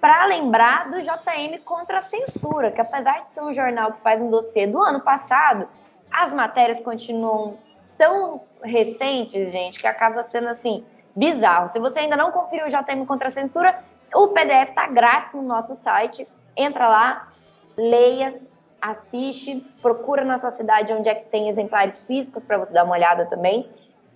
[0.00, 4.20] para lembrar do JM contra a censura, que apesar de ser um jornal que faz
[4.20, 5.66] um dossiê do ano passado,
[6.10, 7.56] as matérias continuam
[7.96, 10.84] tão recentes, gente, que acaba sendo assim
[11.16, 11.68] bizarro.
[11.68, 13.78] Se você ainda não conferiu o JM contra a censura,
[14.14, 16.28] o PDF está grátis no nosso site.
[16.56, 17.28] Entra lá,
[17.76, 18.40] leia,
[18.80, 22.94] assiste, procura na sua cidade onde é que tem exemplares físicos para você dar uma
[22.94, 23.68] olhada também.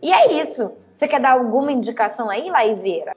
[0.03, 0.73] E é isso.
[0.97, 3.15] Você quer dar alguma indicação aí, Laizeira?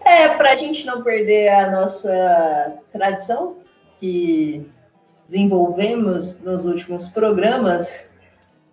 [0.00, 3.56] É, para a gente não perder a nossa tradição
[3.98, 4.64] que
[5.28, 8.10] desenvolvemos nos últimos programas,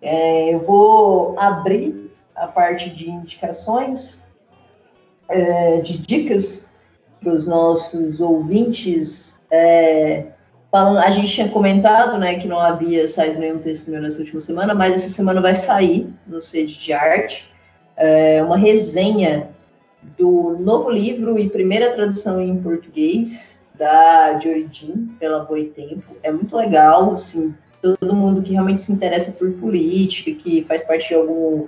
[0.00, 4.20] é, eu vou abrir a parte de indicações,
[5.28, 6.70] é, de dicas
[7.18, 9.42] para os nossos ouvintes.
[9.50, 10.26] É,
[10.70, 14.40] falando, a gente tinha comentado né, que não havia saído nenhum texto meu nessa última
[14.40, 17.47] semana, mas essa semana vai sair no Sede de Arte
[17.98, 19.50] é, uma resenha
[20.16, 26.16] do novo livro e primeira tradução em português da Joridin pela Boitempo.
[26.22, 31.08] É muito legal, assim, todo mundo que realmente se interessa por política, que faz parte
[31.08, 31.66] de algum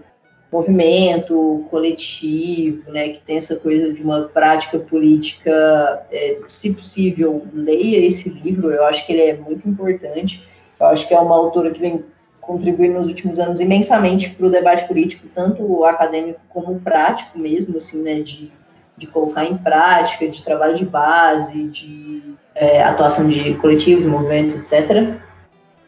[0.52, 8.04] movimento coletivo, né, que tem essa coisa de uma prática política, é, se possível, leia
[8.04, 8.70] esse livro.
[8.70, 10.44] Eu acho que ele é muito importante.
[10.78, 12.04] Eu acho que é uma autora que vem
[12.40, 18.02] contribuindo nos últimos anos imensamente para o debate político, tanto acadêmico como prático mesmo, assim,
[18.02, 18.50] né, de,
[18.96, 25.14] de colocar em prática, de trabalho de base, de é, atuação de coletivos, movimentos, etc.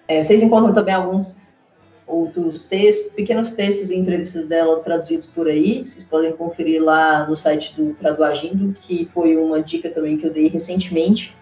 [0.06, 1.40] É, vocês encontram também alguns
[2.06, 5.84] outros textos, pequenos textos e entrevistas dela traduzidos por aí.
[5.84, 10.32] Vocês podem conferir lá no site do Traduagindo, que foi uma dica também que eu
[10.32, 11.34] dei recentemente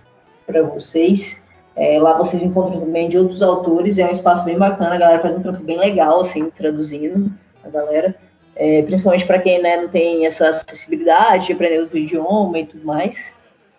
[0.47, 1.40] para vocês.
[1.81, 5.19] É, lá vocês encontram também de outros autores, é um espaço bem bacana, a galera
[5.19, 7.33] faz um trampo bem legal, assim, traduzindo
[7.65, 8.15] a galera.
[8.55, 12.85] É, principalmente para quem né, não tem essa acessibilidade de aprender outro idioma e tudo
[12.85, 13.33] mais.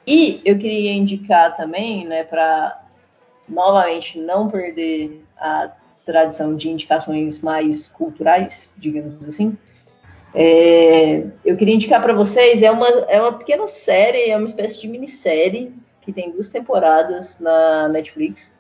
[0.08, 2.82] E eu queria indicar também, né, para
[3.48, 5.70] novamente não perder a
[6.04, 9.56] tradição de indicações mais culturais, digamos assim,
[10.34, 14.82] é, eu queria indicar para vocês, é uma, é uma pequena série, é uma espécie
[14.82, 15.72] de minissérie
[16.02, 18.60] que tem duas temporadas na Netflix,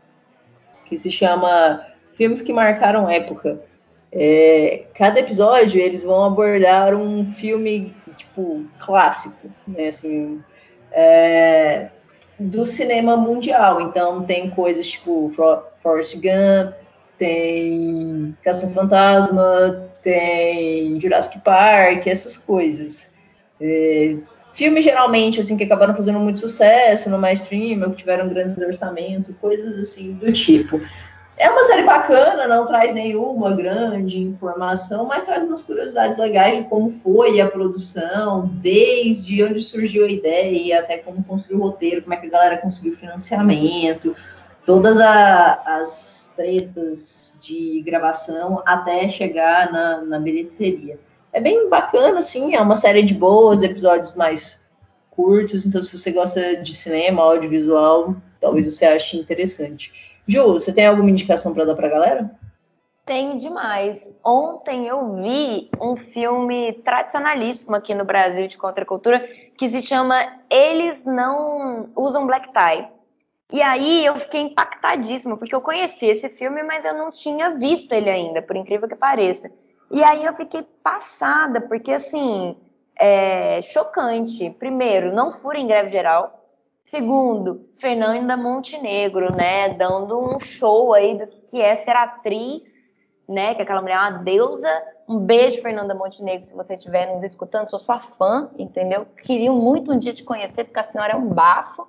[0.86, 1.86] que se chama
[2.16, 3.62] Filmes que Marcaram Época.
[4.12, 9.88] É, cada episódio eles vão abordar um filme tipo clássico, né?
[9.88, 10.44] Assim,
[10.92, 11.88] é,
[12.40, 13.82] do cinema mundial.
[13.82, 15.32] Então tem coisas tipo
[15.82, 16.74] Forrest Gump,
[17.18, 23.12] tem Caça-Fantasma, tem Jurassic Park, essas coisas.
[23.60, 24.18] É,
[24.54, 29.36] filmes geralmente assim que acabaram fazendo muito sucesso no mainstream, ou que tiveram grandes orçamentos,
[29.40, 30.80] coisas assim do tipo.
[31.38, 36.66] É uma série bacana, não traz nenhuma grande informação, mas traz umas curiosidades legais de
[36.66, 42.14] como foi a produção, desde onde surgiu a ideia, até como construiu o roteiro, como
[42.14, 44.16] é que a galera conseguiu financiamento,
[44.68, 51.00] todas a, as tretas de gravação até chegar na, na bilheteria.
[51.34, 54.62] É bem bacana, assim, é uma série de boas, episódios mais
[55.10, 59.94] curtos, então se você gosta de cinema, audiovisual, talvez você ache interessante.
[60.28, 62.32] Ju, você tem alguma indicação para dar para a galera?
[63.06, 64.14] Tenho demais.
[64.24, 69.20] Ontem eu vi um filme tradicionalíssimo aqui no Brasil de contracultura
[69.58, 72.88] que se chama Eles Não Usam Black Tie.
[73.52, 77.92] E aí eu fiquei impactadíssima, porque eu conheci esse filme, mas eu não tinha visto
[77.92, 79.52] ele ainda, por incrível que pareça.
[79.92, 82.56] E aí eu fiquei passada, porque assim,
[82.98, 84.50] é chocante.
[84.52, 86.46] Primeiro, não fura em greve geral.
[86.84, 92.94] Segundo, Fernanda Montenegro, né, dando um show aí do que é ser atriz,
[93.28, 94.84] né, que aquela mulher é uma deusa.
[95.08, 99.06] Um beijo, Fernanda Montenegro, se você estiver nos escutando, sou sua fã, entendeu?
[99.26, 101.88] Queria muito um dia te conhecer, porque a senhora é um bafo.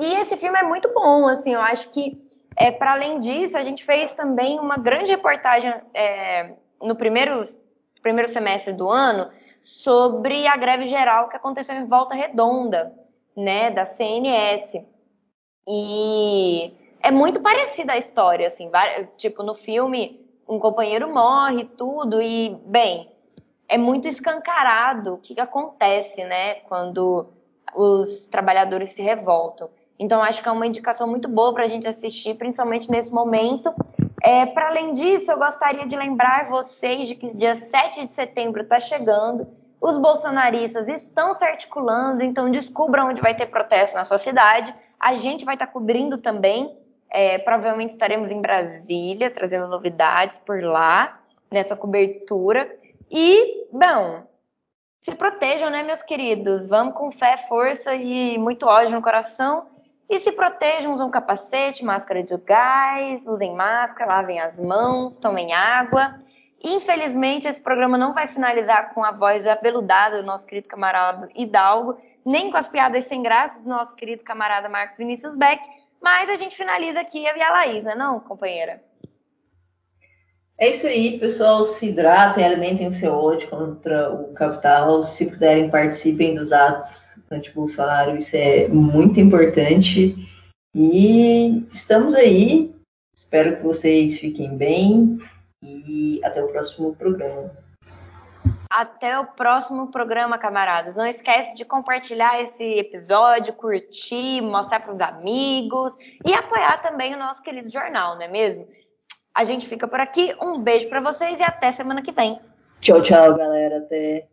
[0.00, 2.16] E esse filme é muito bom, assim, eu acho que,
[2.56, 7.42] é, para além disso, a gente fez também uma grande reportagem é, no primeiro,
[8.02, 9.30] primeiro semestre do ano
[9.60, 12.94] sobre a greve geral que aconteceu em Volta Redonda,
[13.36, 14.84] né, da CNS.
[15.66, 16.72] E
[17.02, 18.70] é muito parecida a história, assim,
[19.16, 23.10] tipo, no filme um companheiro morre, tudo, e, bem,
[23.66, 27.26] é muito escancarado o que, que acontece, né, quando
[27.74, 29.68] os trabalhadores se revoltam.
[29.98, 33.72] Então, acho que é uma indicação muito boa para a gente assistir, principalmente nesse momento.
[34.24, 38.62] É, para além disso, eu gostaria de lembrar vocês de que dia 7 de setembro
[38.62, 39.46] está chegando
[39.84, 44.74] os bolsonaristas estão se articulando, então descubra onde vai ter protesto na sua cidade.
[44.98, 46.74] A gente vai estar cobrindo também.
[47.10, 51.20] É, provavelmente estaremos em Brasília, trazendo novidades por lá,
[51.52, 52.74] nessa cobertura.
[53.10, 54.22] E, bom,
[55.02, 56.66] se protejam, né, meus queridos?
[56.66, 59.66] Vamos com fé, força e muito ódio no coração.
[60.08, 66.10] E se protejam, usam capacete, máscara de gás, usem máscara, lavem as mãos, tomem água.
[66.62, 71.98] Infelizmente, esse programa não vai finalizar com a voz abeludada do nosso querido camarada Hidalgo,
[72.24, 75.62] nem com as piadas sem graça do nosso querido camarada Marcos Vinícius Beck,
[76.00, 78.80] mas a gente finaliza aqui a Laís, né não, companheira?
[80.56, 81.64] É isso aí, pessoal.
[81.64, 85.02] Se hidratem, alimentem o seu ódio contra o capital.
[85.02, 88.16] Se puderem, participem dos atos anti-Bolsonaro.
[88.16, 90.14] Isso é muito importante.
[90.74, 92.72] E estamos aí.
[93.16, 95.18] Espero que vocês fiquem bem.
[95.62, 97.50] E até o próximo programa.
[98.70, 100.94] Até o próximo programa, camaradas.
[100.94, 107.18] Não esquece de compartilhar esse episódio, curtir, mostrar para os amigos e apoiar também o
[107.18, 108.66] nosso querido jornal, não é mesmo?
[109.34, 110.34] A gente fica por aqui.
[110.40, 112.38] Um beijo para vocês e até semana que vem.
[112.80, 113.78] Tchau, tchau, galera.
[113.78, 114.28] Até.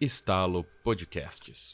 [0.00, 1.72] Estalo Podcasts.